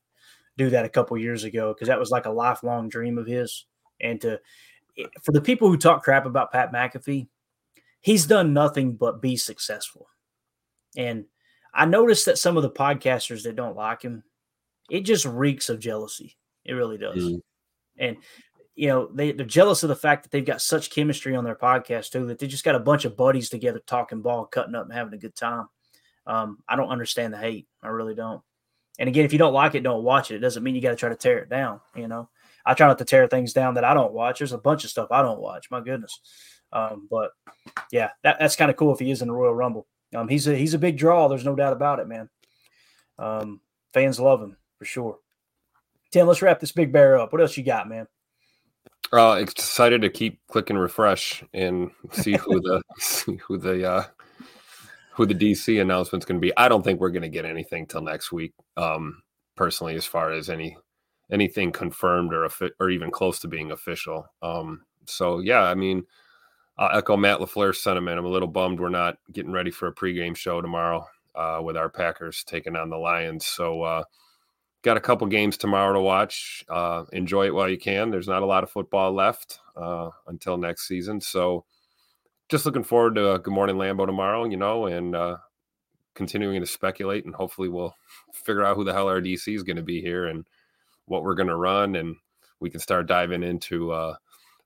[0.56, 3.66] do that a couple years ago because that was like a lifelong dream of his.
[4.00, 4.40] And to
[4.98, 7.28] eh, for the people who talk crap about Pat McAfee,
[8.00, 10.08] he's done nothing but be successful.
[10.96, 11.26] And
[11.72, 14.24] I noticed that some of the podcasters that don't like him,
[14.90, 16.36] it just reeks of jealousy.
[16.64, 17.16] It really does.
[17.16, 17.38] Mm-hmm.
[17.98, 18.16] And
[18.74, 21.54] you know, they, they're jealous of the fact that they've got such chemistry on their
[21.54, 24.86] podcast too, that they just got a bunch of buddies together talking ball, cutting up
[24.86, 25.66] and having a good time.
[26.26, 27.66] Um, I don't understand the hate.
[27.82, 28.42] I really don't.
[28.98, 30.36] And again, if you don't like it, don't watch it.
[30.36, 31.80] It doesn't mean you got to try to tear it down.
[31.94, 32.28] You know,
[32.64, 34.38] I try not to tear things down that I don't watch.
[34.38, 35.70] There's a bunch of stuff I don't watch.
[35.70, 36.20] My goodness.
[36.72, 37.32] Um, but
[37.90, 39.86] yeah, that, that's kind of cool if he is in the Royal Rumble.
[40.14, 41.28] Um, he's a he's a big draw.
[41.28, 42.28] There's no doubt about it, man.
[43.18, 43.60] Um,
[43.92, 45.18] fans love him for sure.
[46.10, 47.32] Tim, let's wrap this big bear up.
[47.32, 48.06] What else you got, man?
[49.12, 54.04] Uh, excited to keep clicking refresh and see who the see who the uh,
[55.12, 56.56] who the DC announcement's going to be.
[56.56, 58.54] I don't think we're going to get anything till next week.
[58.78, 59.22] Um,
[59.54, 60.78] personally, as far as any
[61.30, 62.48] anything confirmed or
[62.80, 64.26] or even close to being official.
[64.40, 66.04] Um, so yeah, I mean,
[66.78, 68.18] I'll echo Matt LaFleur's sentiment.
[68.18, 71.76] I'm a little bummed we're not getting ready for a pregame show tomorrow uh, with
[71.76, 73.44] our Packers taking on the Lions.
[73.44, 74.04] So, uh,
[74.82, 76.64] got a couple games tomorrow to watch.
[76.68, 78.10] Uh, enjoy it while you can.
[78.10, 81.20] There's not a lot of football left uh, until next season.
[81.20, 81.64] So,
[82.48, 85.36] just looking forward to Good Morning Lambeau tomorrow, you know, and uh,
[86.14, 87.24] continuing to speculate.
[87.24, 87.94] And hopefully, we'll
[88.32, 90.46] figure out who the hell our DC is going to be here and
[91.06, 91.96] what we're going to run.
[91.96, 92.16] And
[92.58, 94.16] we can start diving into uh,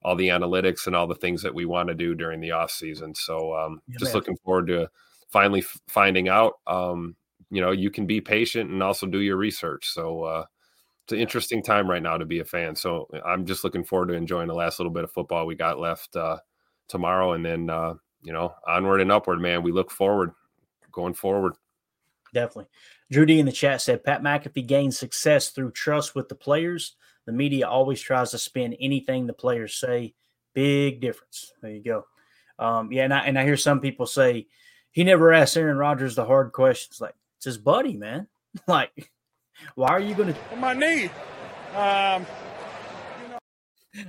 [0.01, 2.71] all the analytics and all the things that we want to do during the off
[2.71, 3.15] season.
[3.15, 4.15] So um, yeah, just man.
[4.15, 4.89] looking forward to
[5.29, 6.53] finally f- finding out.
[6.67, 7.15] Um,
[7.49, 9.89] you know, you can be patient and also do your research.
[9.89, 10.45] So uh,
[11.03, 12.75] it's an interesting time right now to be a fan.
[12.75, 15.79] So I'm just looking forward to enjoying the last little bit of football we got
[15.79, 16.37] left uh,
[16.87, 19.63] tomorrow, and then uh, you know, onward and upward, man.
[19.63, 20.31] We look forward,
[20.91, 21.53] going forward.
[22.33, 22.67] Definitely.
[23.11, 26.95] Drew D in the chat said Pat McAfee gained success through trust with the players
[27.25, 30.13] the media always tries to spin anything the players say.
[30.53, 31.51] Big difference.
[31.61, 32.05] There you go.
[32.57, 34.47] Um, yeah, and I, and I hear some people say
[34.91, 37.01] he never asked Aaron Rodgers the hard questions.
[37.01, 37.15] Like
[37.45, 38.27] it's his buddy, man.
[38.67, 39.11] like,
[39.75, 41.09] why are you going to on my knee?
[41.75, 42.25] Um,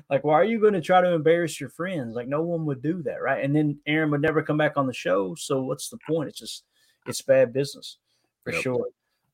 [0.09, 2.15] like, why are you going to try to embarrass your friends?
[2.15, 3.45] Like, no one would do that, right?
[3.45, 5.35] And then Aaron would never come back on the show.
[5.35, 6.31] So what's the point?
[6.31, 6.65] It's just
[7.07, 7.99] it's bad business
[8.43, 8.63] for yep.
[8.63, 8.87] sure.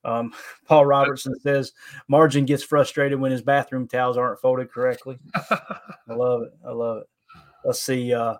[0.03, 0.33] Um,
[0.67, 1.71] Paul Robertson says
[2.09, 5.17] Margin gets frustrated when his bathroom towels aren't folded correctly.
[5.35, 6.53] I love it.
[6.67, 7.07] I love it.
[7.63, 8.13] Let's see.
[8.13, 8.35] Uh,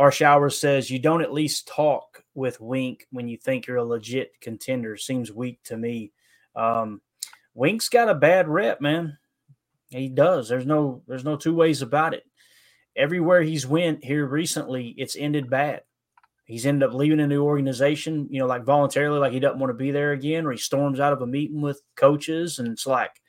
[0.00, 3.84] our shower says you don't at least talk with Wink when you think you're a
[3.84, 4.96] legit contender.
[4.96, 6.12] Seems weak to me.
[6.56, 7.02] Um,
[7.52, 9.18] Wink's got a bad rep, man.
[9.90, 10.48] He does.
[10.48, 12.24] There's no there's no two ways about it.
[12.96, 15.82] Everywhere he's went here recently, it's ended bad.
[16.46, 19.68] He's ended up leaving a new organization, you know, like voluntarily, like he doesn't want
[19.68, 22.58] to be there again, or he storms out of a meeting with coaches.
[22.58, 23.20] And it's like,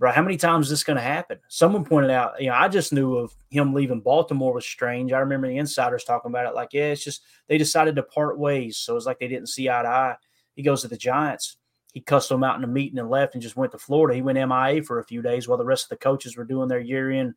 [0.00, 1.38] bro, how many times is this going to happen?
[1.48, 5.12] Someone pointed out, you know, I just knew of him leaving Baltimore was strange.
[5.12, 8.38] I remember the insiders talking about it, like, yeah, it's just they decided to part
[8.38, 8.78] ways.
[8.78, 10.16] So it's like they didn't see eye to eye.
[10.56, 11.58] He goes to the Giants.
[11.92, 14.14] He cussed them out in a meeting and left and just went to Florida.
[14.14, 16.68] He went MIA for a few days while the rest of the coaches were doing
[16.68, 17.34] their year in,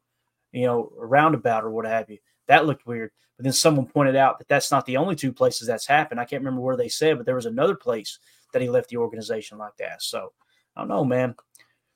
[0.54, 2.20] you know, roundabout or what have you.
[2.48, 3.12] That looked weird.
[3.36, 6.20] But then someone pointed out that that's not the only two places that's happened.
[6.20, 8.20] I can't remember where they said, but there was another place
[8.54, 10.02] that he left the organization like that.
[10.02, 10.32] So
[10.78, 11.36] I don't know, man.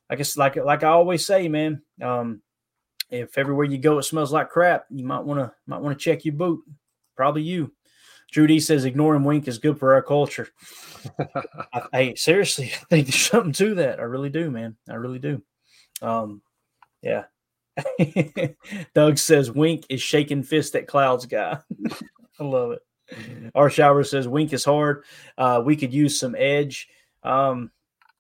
[0.10, 1.82] I guess like like I always say, man.
[2.02, 2.42] Um,
[3.10, 6.04] if everywhere you go it smells like crap, you might want to might want to
[6.04, 6.62] check your boot.
[7.16, 7.72] Probably you.
[8.32, 10.50] Drew D says ignoring Wink is good for our culture.
[11.74, 14.00] I, hey, seriously, I think there's something to that.
[14.00, 14.76] I really do, man.
[14.90, 15.42] I really do.
[16.02, 16.42] Um,
[17.02, 17.24] yeah,
[18.94, 21.60] Doug says Wink is shaking fist at Clouds guy.
[22.40, 23.52] I love it.
[23.56, 25.04] Our shower says Wink is hard.
[25.38, 26.90] Uh, we could use some edge.
[27.24, 27.72] Um,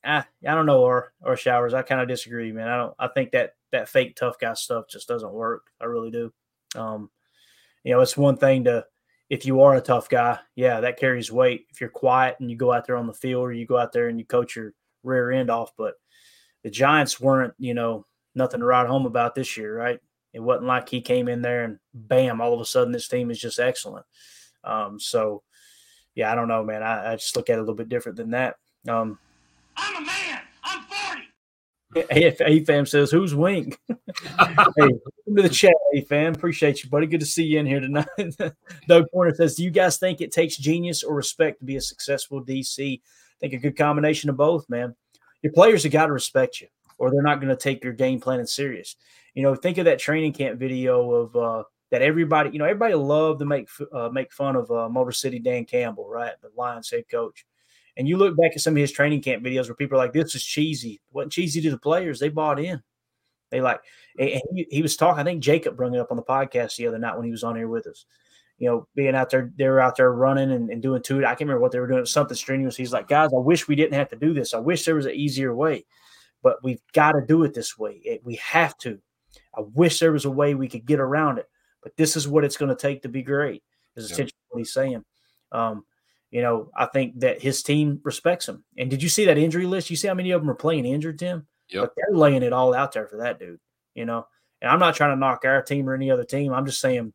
[0.03, 1.73] I, I don't know our our showers.
[1.73, 2.67] I kind of disagree, man.
[2.67, 2.93] I don't.
[2.99, 5.67] I think that that fake tough guy stuff just doesn't work.
[5.81, 6.33] I really do.
[6.75, 7.09] Um,
[7.83, 8.85] you know, it's one thing to
[9.29, 11.67] if you are a tough guy, yeah, that carries weight.
[11.69, 13.91] If you're quiet and you go out there on the field or you go out
[13.91, 14.73] there and you coach your
[15.03, 15.95] rear end off, but
[16.63, 19.99] the Giants weren't, you know, nothing to write home about this year, right?
[20.33, 23.31] It wasn't like he came in there and bam, all of a sudden this team
[23.31, 24.05] is just excellent.
[24.63, 25.43] Um, so,
[26.15, 26.83] yeah, I don't know, man.
[26.83, 28.55] I, I, just look at it a little bit different than that.
[28.87, 29.19] Um,
[29.77, 30.41] I'm a man.
[30.63, 30.81] I'm
[31.93, 32.07] 40.
[32.11, 33.79] If AFAM says, Who's Wink?
[33.87, 33.95] hey,
[34.39, 36.35] welcome to the chat, AFAM.
[36.35, 37.07] Appreciate you, buddy.
[37.07, 38.07] Good to see you in here tonight.
[38.87, 41.81] Doug Porter says, Do you guys think it takes genius or respect to be a
[41.81, 42.99] successful DC?
[42.99, 43.01] I
[43.39, 44.95] think a good combination of both, man.
[45.41, 46.67] Your players have got to respect you
[46.97, 48.95] or they're not going to take your game plan in serious.
[49.33, 52.95] You know, think of that training camp video of uh, that everybody, you know, everybody
[52.95, 56.89] loved to make uh, make fun of uh, Motor City Dan Campbell, right, the Lions
[56.89, 57.45] head coach.
[57.97, 60.13] And you look back at some of his training camp videos where people are like,
[60.13, 62.81] "This is cheesy." It wasn't cheesy to the players; they bought in.
[63.49, 63.81] They like,
[64.19, 65.19] and he, he was talking.
[65.19, 67.43] I think Jacob brought it up on the podcast the other night when he was
[67.43, 68.05] on here with us
[68.59, 71.19] you know, being out there, they were out there running and, and doing two.
[71.19, 71.99] I can't remember what they were doing.
[71.99, 72.75] It was something strenuous.
[72.75, 74.55] He's like, guys, I wish we didn't have to do this.
[74.55, 75.85] I wish there was an easier way
[76.43, 77.99] but we've got to do it this way.
[78.03, 78.99] It, we have to.
[79.55, 81.49] I wish there was a way we could get around it,
[81.81, 83.63] but this is what it's going to take to be great.
[83.95, 84.47] Is essentially yeah.
[84.49, 85.03] what he's saying.
[85.51, 85.83] Um,
[86.31, 88.63] you know, I think that his team respects him.
[88.77, 89.89] And did you see that injury list?
[89.89, 91.47] You see how many of them are playing injured, Tim?
[91.69, 93.59] Yeah, they're laying it all out there for that dude.
[93.95, 94.27] You know,
[94.61, 96.53] and I'm not trying to knock our team or any other team.
[96.53, 97.13] I'm just saying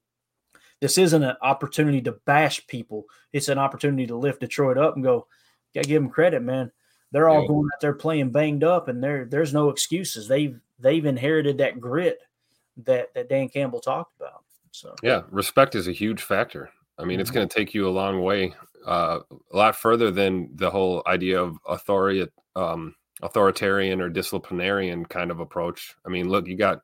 [0.81, 3.07] this isn't an opportunity to bash people.
[3.33, 5.27] It's an opportunity to lift Detroit up and go,
[5.75, 6.73] gotta give them credit, man.
[7.13, 7.49] They're all yeah.
[7.49, 10.29] going out there playing banged up, and there there's no excuses.
[10.29, 12.19] They've they've inherited that grit
[12.85, 14.45] that that Dan Campbell talked about.
[14.71, 16.71] So yeah, respect is a huge factor.
[16.99, 17.21] I mean, mm-hmm.
[17.21, 18.55] it's going to take you a long way,
[18.87, 22.27] uh, a lot further than the whole idea of authority,
[22.57, 25.95] um, authoritarian or disciplinarian kind of approach.
[26.07, 26.81] I mean, look, you got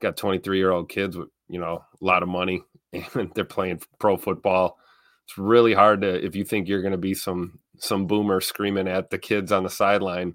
[0.00, 2.62] got 23 year old kids with you know a lot of money,
[2.92, 4.78] and they're playing pro football.
[5.24, 8.88] It's really hard to if you think you're going to be some some boomer screaming
[8.88, 10.34] at the kids on the sideline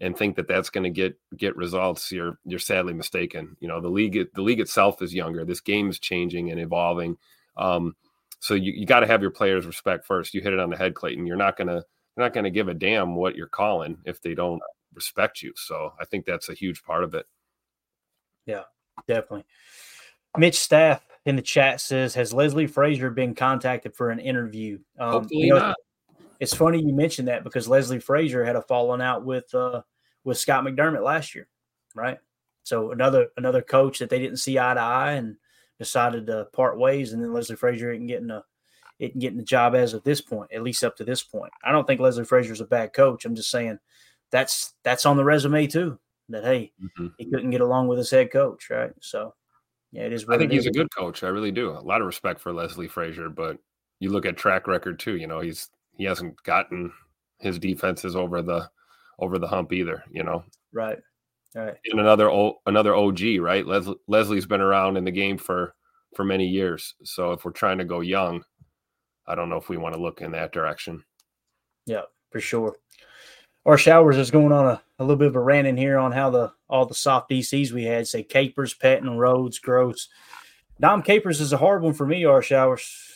[0.00, 3.56] and think that that's going to get get results, you're you're sadly mistaken.
[3.60, 5.44] You know, the league the league itself is younger.
[5.44, 7.16] This game is changing and evolving.
[7.56, 7.94] Um,
[8.40, 10.34] so you, you got to have your players respect first.
[10.34, 11.26] You hit it on the head, Clayton.
[11.26, 11.84] You're not gonna
[12.16, 14.60] you're not gonna give a damn what you're calling if they don't
[14.94, 15.52] respect you.
[15.56, 17.26] So I think that's a huge part of it.
[18.46, 18.62] Yeah,
[19.06, 19.44] definitely.
[20.38, 25.12] Mitch Staff in the chat says, "Has Leslie Frazier been contacted for an interview?" Um,
[25.12, 25.76] Hopefully you know, not.
[26.40, 29.82] It's funny you mentioned that because Leslie Frazier had a falling out with uh,
[30.24, 31.46] with Scott McDermott last year,
[31.94, 32.18] right?
[32.62, 35.36] So another another coach that they didn't see eye to eye and
[35.80, 38.44] decided to part ways, and then Leslie Frazier isn't getting a
[39.00, 41.50] isn't getting the job as of this point, at least up to this point.
[41.64, 43.24] I don't think Leslie Frazier is a bad coach.
[43.24, 43.78] I'm just saying
[44.30, 45.98] that's that's on the resume too.
[46.28, 47.12] That hey, Mhm.
[47.18, 48.92] he couldn't get along with his head coach, right?
[49.00, 49.34] So
[49.90, 50.26] yeah, it is.
[50.28, 51.24] What I think he's a good coach.
[51.24, 51.70] I really do.
[51.70, 53.58] A lot of respect for Leslie Frazier, but
[53.98, 55.16] you look at track record too.
[55.16, 56.92] You know, he's he hasn't gotten
[57.38, 58.70] his defenses over the
[59.18, 60.04] over the hump either.
[60.10, 60.98] You know, right,
[61.54, 61.74] right.
[61.84, 63.66] and another o, another OG, right?
[63.66, 65.74] Les, Leslie's been around in the game for
[66.14, 66.94] for many years.
[67.04, 68.44] So if we're trying to go young,
[69.26, 71.04] I don't know if we want to look in that direction.
[71.86, 72.76] Yeah, for sure.
[73.66, 76.12] Our showers is going on a, a little bit of a rant in here on
[76.12, 80.08] how the all the soft DCs we had say Capers, Patton, Rhodes, Gross.
[80.80, 82.24] Dom Capers is a hard one for me.
[82.24, 83.06] Our showers.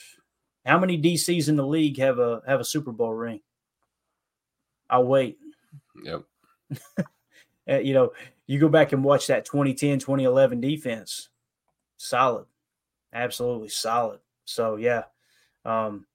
[0.67, 3.41] How many DCs in the league have a have a Super Bowl ring?
[4.91, 5.39] I'll wait.
[6.05, 6.23] Yep.
[7.69, 8.13] Uh, you know,
[8.47, 11.29] you go back and watch that 2010, 2011 defense.
[11.97, 12.47] Solid.
[13.13, 14.21] Absolutely solid.
[14.45, 15.05] So yeah.
[15.65, 16.07] Um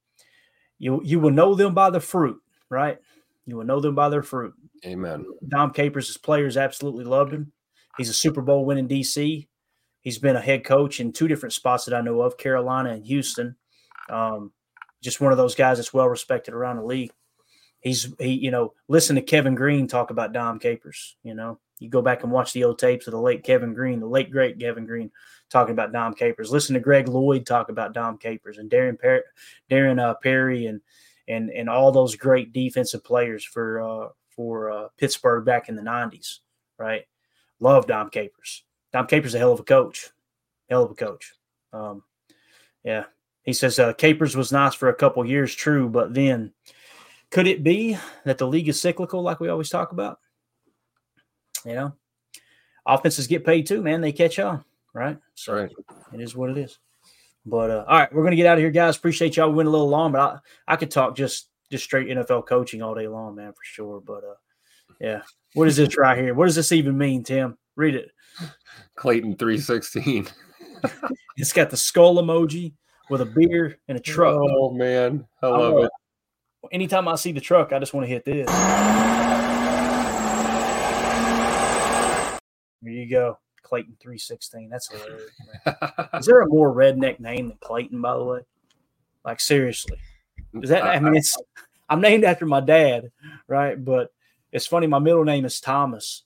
[0.77, 2.99] you you will know them by the fruit, right?
[3.45, 4.53] You will know them by their fruit.
[4.85, 5.25] Amen.
[5.47, 7.51] Dom Capers, his players absolutely loved him.
[7.97, 9.47] He's a Super Bowl winning DC.
[10.01, 13.05] He's been a head coach in two different spots that I know of, Carolina and
[13.05, 13.55] Houston.
[14.09, 14.53] Um,
[15.01, 17.11] just one of those guys that's well respected around the league.
[17.81, 21.15] He's he, you know, listen to Kevin Greene talk about Dom Capers.
[21.23, 23.99] You know, you go back and watch the old tapes of the late Kevin Greene,
[23.99, 25.11] the late great Kevin Greene,
[25.49, 26.51] talking about Dom Capers.
[26.51, 29.21] Listen to Greg Lloyd talk about Dom Capers and Darren Perry,
[29.69, 30.81] Darren uh, Perry and
[31.29, 35.81] and and all those great defensive players for uh, for uh, Pittsburgh back in the
[35.81, 36.39] '90s.
[36.77, 37.05] Right,
[37.59, 38.63] love Dom Capers.
[38.91, 40.09] Dom Capers a hell of a coach,
[40.69, 41.33] hell of a coach.
[41.71, 42.03] Um,
[42.83, 43.05] yeah,
[43.43, 46.51] he says uh, Capers was nice for a couple years, true, but then
[47.31, 50.19] could it be that the league is cyclical, like we always talk about?
[51.65, 51.93] You know,
[52.85, 54.01] offenses get paid too, man.
[54.01, 55.17] They catch on, right?
[55.35, 55.71] So Right.
[56.13, 56.79] it is what it is.
[57.45, 58.97] But uh, all right, we're gonna get out of here, guys.
[58.97, 59.49] Appreciate y'all.
[59.49, 60.21] We went a little long, but
[60.67, 64.01] I, I could talk just just straight NFL coaching all day long, man, for sure.
[64.01, 64.35] But uh,
[64.99, 65.21] yeah,
[65.53, 66.33] what is this right here?
[66.33, 67.57] What does this even mean, Tim?
[67.75, 68.11] Read it.
[68.95, 70.27] Clayton three sixteen.
[71.35, 72.73] It's got the skull emoji
[73.09, 74.35] with a beer and a truck.
[74.37, 75.91] Oh man, I love it.
[76.71, 78.47] Anytime I see the truck, I just want to hit this.
[82.81, 83.39] There you go.
[83.63, 84.69] Clayton 316.
[84.69, 85.31] That's hilarious.
[86.13, 88.39] Is there a more redneck name than Clayton, by the way?
[89.25, 89.97] Like seriously.
[90.61, 91.37] Is that I mean it's
[91.89, 93.11] I'm named after my dad,
[93.47, 93.83] right?
[93.83, 94.11] But
[94.51, 96.23] it's funny, my middle name is Thomas.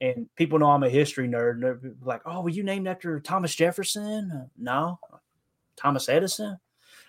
[0.00, 1.52] And people know I'm a history nerd.
[1.52, 4.50] And they're like, oh, were you named after Thomas Jefferson?
[4.58, 4.98] No.
[5.76, 6.58] Thomas Edison?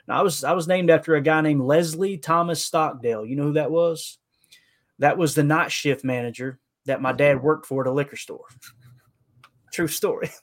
[0.07, 3.25] No, I was I was named after a guy named Leslie Thomas Stockdale.
[3.25, 4.17] You know who that was?
[4.99, 8.45] That was the night shift manager that my dad worked for at a liquor store.
[9.73, 10.29] True story.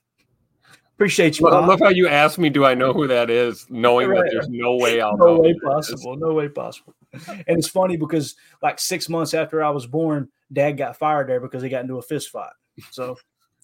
[0.94, 1.44] Appreciate you.
[1.46, 4.22] Well, I love how you asked me, "Do I know who that is?" Knowing Right.
[4.22, 5.40] that there's no way I'll no know.
[5.40, 5.88] way who that is.
[5.88, 6.16] possible.
[6.16, 6.94] No way possible.
[7.28, 11.40] And it's funny because like six months after I was born, dad got fired there
[11.40, 12.52] because he got into a fist fight.
[12.92, 13.16] So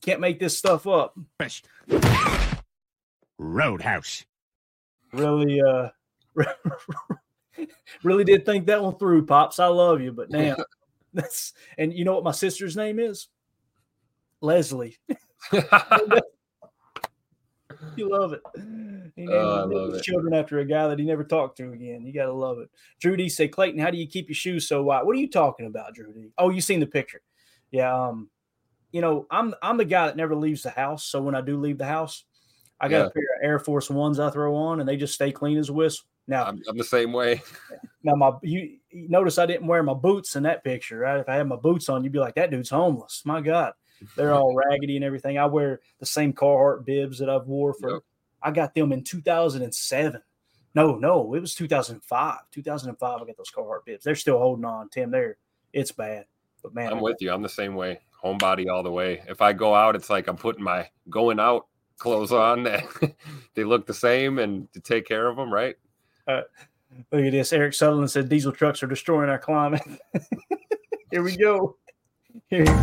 [0.03, 1.15] can't make this stuff up.
[3.39, 4.25] Roadhouse.
[5.13, 5.89] Really, uh
[8.05, 9.59] really did think that one through, Pops.
[9.59, 10.57] I love you, but now
[11.15, 13.29] that's and you know what my sister's name is?
[14.41, 14.97] Leslie.
[17.97, 18.41] you love it.
[19.17, 20.05] He named, Oh, I love his it.
[20.05, 22.07] children after a guy that he never talked to again.
[22.07, 22.71] You gotta love it.
[23.01, 25.05] Drew D say, Clayton, how do you keep your shoes so white?
[25.05, 26.31] What are you talking about, Drew D?
[26.39, 27.21] Oh, you seen the picture.
[27.71, 27.93] Yeah.
[27.93, 28.31] Um,
[28.93, 31.05] you know, I'm I'm the guy that never leaves the house.
[31.05, 32.25] So when I do leave the house,
[32.81, 33.07] I got Yeah.
[33.07, 35.69] a pair of Air Force Ones I throw on and they just stay clean as
[35.69, 36.07] a whistle.
[36.27, 37.43] Now, I'm, I'm the same way.
[38.03, 41.21] now my you, you notice I didn't wear my boots in that picture, right?
[41.21, 43.23] If I had my boots on, you'd be like, that dude's homeless.
[43.25, 43.73] My God.
[44.17, 45.37] They're all raggedy and everything.
[45.37, 48.03] I wear the same Carhartt bibs that I've wore for Yep.
[48.43, 50.23] I got them in 2007.
[50.75, 52.39] No, no, it was 2005.
[52.51, 54.05] 2005 I got those Carhartt bibs.
[54.05, 55.11] They're still holding on, Tim.
[55.11, 55.37] They're
[55.73, 56.25] it's bad.
[56.63, 57.33] But man, I'm with you.
[57.33, 58.01] I'm the same way.
[58.25, 59.23] Homebody all the way.
[59.29, 61.67] If I go out, it's like I'm putting my going out
[62.01, 62.63] clothes on.
[62.65, 63.15] that
[63.55, 65.77] they look the same, and to take care of them, right?
[66.27, 66.43] Uh,
[67.13, 67.53] look at this.
[67.53, 69.83] Eric Sutherland said diesel trucks are destroying our climate.
[71.13, 71.77] Here we go.
[72.49, 72.65] Here.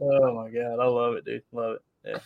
[0.00, 1.42] oh my god, I love it, dude.
[1.52, 1.82] Love it.
[2.04, 2.18] Yeah.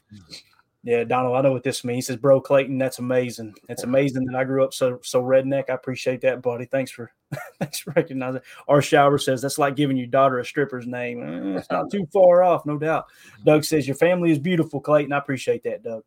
[0.82, 2.06] Yeah, Donald, I know what this means.
[2.06, 3.54] He says, Bro Clayton, that's amazing.
[3.68, 5.68] It's amazing that I grew up so so redneck.
[5.68, 6.64] I appreciate that, buddy.
[6.64, 7.12] Thanks for
[7.60, 8.40] thanks for recognizing.
[8.66, 11.22] Our shower says that's like giving your daughter a stripper's name.
[11.22, 13.06] Eh, it's not too far off, no doubt.
[13.44, 15.12] Doug says, Your family is beautiful, Clayton.
[15.12, 16.02] I appreciate that, Doug.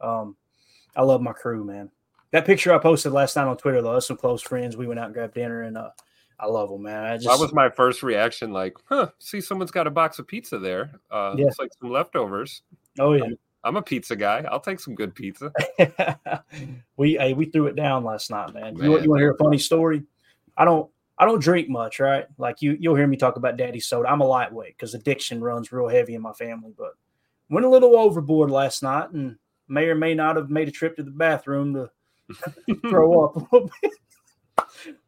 [0.00, 0.36] Um,
[0.96, 1.90] I love my crew, man.
[2.32, 4.76] That picture I posted last night on Twitter, though, that's some close friends.
[4.76, 5.90] We went out and grabbed dinner, and uh,
[6.40, 7.04] I love them, man.
[7.04, 8.52] I just that was my first reaction.
[8.52, 9.10] Like, huh?
[9.20, 10.90] See, someone's got a box of pizza there.
[11.10, 11.44] Uh, Yeah.
[11.44, 12.62] Looks like some leftovers.
[12.98, 13.24] oh yeah.
[13.24, 14.44] I'm, I'm a pizza guy.
[14.50, 15.52] I'll take some good pizza.
[16.96, 18.76] we hey, we threw it down last night, man.
[18.76, 18.90] You, Man.
[18.92, 20.02] want- you want to hear a funny story?
[20.56, 20.88] I don't
[21.18, 22.26] I don't drink much, right?
[22.38, 24.08] Like you you'll hear me talk about daddy soda.
[24.08, 26.92] I'm a lightweight because addiction runs real heavy in my family, but
[27.50, 29.36] went a little overboard last night and
[29.68, 31.90] may or may not have made a trip to the bathroom to
[32.88, 33.92] throw up a little bit.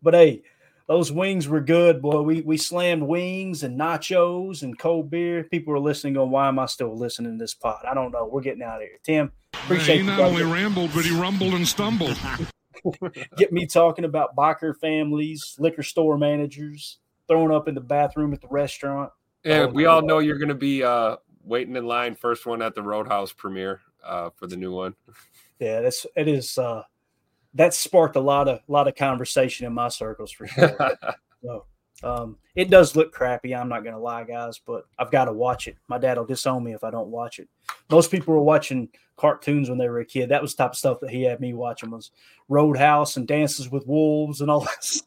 [0.03, 0.43] But hey,
[0.89, 2.23] those wings were good, boy.
[2.23, 5.45] We we slammed wings and nachos and cold beer.
[5.45, 8.27] People are listening, going, "Why am I still listening to this pod?" I don't know.
[8.27, 9.33] We're getting out of here, Tim.
[9.53, 10.07] Appreciate he you.
[10.07, 10.33] not brother.
[10.43, 12.19] only rambled, but he rumbled and stumbled.
[13.37, 18.41] Get me talking about biker families, liquor store managers, throwing up in the bathroom at
[18.41, 19.11] the restaurant.
[19.45, 22.63] Yeah, Oh, we all know you're going to be uh, waiting in line, first one
[22.63, 24.95] at the Roadhouse premiere uh, for the new one.
[25.59, 26.57] Yeah, that's it is.
[26.57, 26.83] uh
[27.59, 30.97] That sparked a lot of lot of conversation in my circles for sure.
[31.43, 31.67] so,
[32.03, 33.55] um, it does look crappy.
[33.55, 35.77] I'm not gonna lie, guys, but I've got to watch it.
[35.89, 37.49] My dad will disown me if I don't watch it.
[37.91, 40.29] Most people were watching cartoons when they were a kid.
[40.29, 42.13] That was the type of stuff that he had me watching was
[42.49, 44.87] Roadhouse and Dances with Wolves and all that.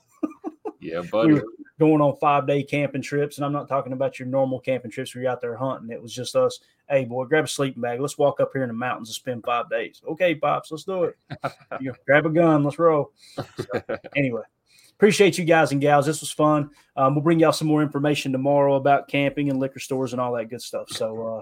[0.83, 1.33] Yeah, we buddy.
[1.33, 1.43] were
[1.81, 5.15] going on five day camping trips, and I'm not talking about your normal camping trips
[5.15, 5.89] where you're out there hunting.
[5.89, 6.59] It was just us.
[6.87, 7.99] Hey, boy, grab a sleeping bag.
[7.99, 9.99] Let's walk up here in the mountains and spend five days.
[10.07, 11.17] Okay, pops, let's do it.
[11.79, 12.63] You know, grab a gun.
[12.63, 13.11] Let's roll.
[13.35, 13.45] So,
[14.15, 14.43] anyway,
[14.91, 16.05] appreciate you guys and gals.
[16.05, 16.69] This was fun.
[16.95, 20.33] Um, we'll bring y'all some more information tomorrow about camping and liquor stores and all
[20.33, 20.89] that good stuff.
[20.89, 21.27] So.
[21.27, 21.41] Uh,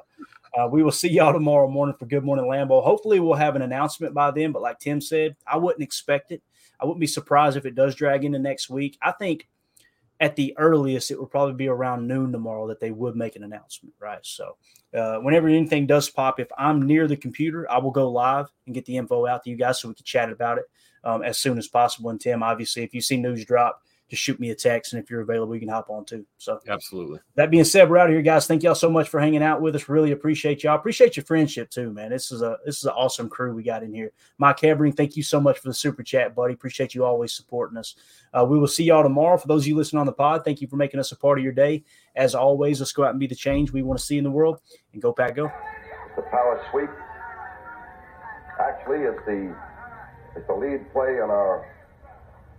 [0.59, 2.83] uh, we will see y'all tomorrow morning for Good Morning Lambeau.
[2.83, 4.51] Hopefully, we'll have an announcement by then.
[4.51, 6.41] But like Tim said, I wouldn't expect it.
[6.79, 8.97] I wouldn't be surprised if it does drag into next week.
[8.99, 9.47] I think
[10.19, 13.43] at the earliest, it would probably be around noon tomorrow that they would make an
[13.43, 14.19] announcement, right?
[14.21, 14.57] So,
[14.93, 18.75] uh, whenever anything does pop, if I'm near the computer, I will go live and
[18.75, 20.65] get the info out to you guys so we can chat about it
[21.03, 22.09] um, as soon as possible.
[22.09, 25.09] And Tim, obviously, if you see news drop, just shoot me a text, and if
[25.09, 26.25] you're available, you can hop on too.
[26.39, 27.19] So, Absolutely.
[27.35, 28.47] that being said, we're out of here, guys.
[28.47, 29.87] Thank y'all so much for hanging out with us.
[29.87, 30.75] Really appreciate y'all.
[30.75, 32.09] Appreciate your friendship too, man.
[32.09, 34.11] This is a this is an awesome crew we got in here.
[34.39, 36.53] Mike Hebring, thank you so much for the super chat, buddy.
[36.55, 37.95] Appreciate you always supporting us.
[38.33, 39.37] Uh, we will see y'all tomorrow.
[39.37, 41.37] For those of you listening on the pod, thank you for making us a part
[41.37, 41.83] of your day.
[42.15, 44.31] As always, let's go out and be the change we want to see in the
[44.31, 44.59] world.
[44.93, 45.51] And go pack, go.
[46.15, 46.89] The power sweep.
[48.59, 49.55] Actually, it's the
[50.35, 51.65] it's the lead play in our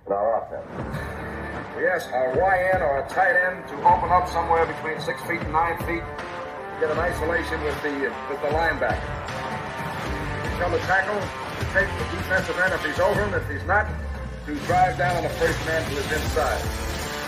[0.06, 1.39] in our offense.
[1.80, 5.52] Yes, a YN or a tight end to open up somewhere between six feet and
[5.52, 6.04] nine feet.
[6.04, 9.00] To get an isolation with the with the linebacker.
[10.56, 11.16] Become a tackle.
[11.16, 13.34] to Take the defensive end if he's over him.
[13.34, 13.88] If he's not,
[14.46, 16.60] to drive down on the first man to his inside.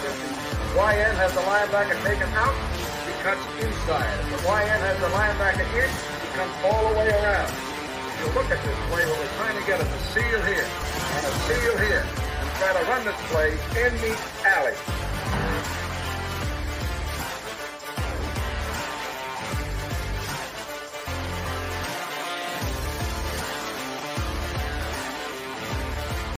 [0.04, 2.56] If the YN has the linebacker taken out,
[3.04, 4.12] he cuts inside.
[4.32, 7.48] If the YN has the linebacker in, he comes all the way around.
[7.48, 10.68] If you look at this play, what we're trying to get is a seal here
[10.68, 12.21] and a seal here
[12.62, 13.50] got to run this play
[13.84, 14.16] in the
[14.46, 15.81] alley.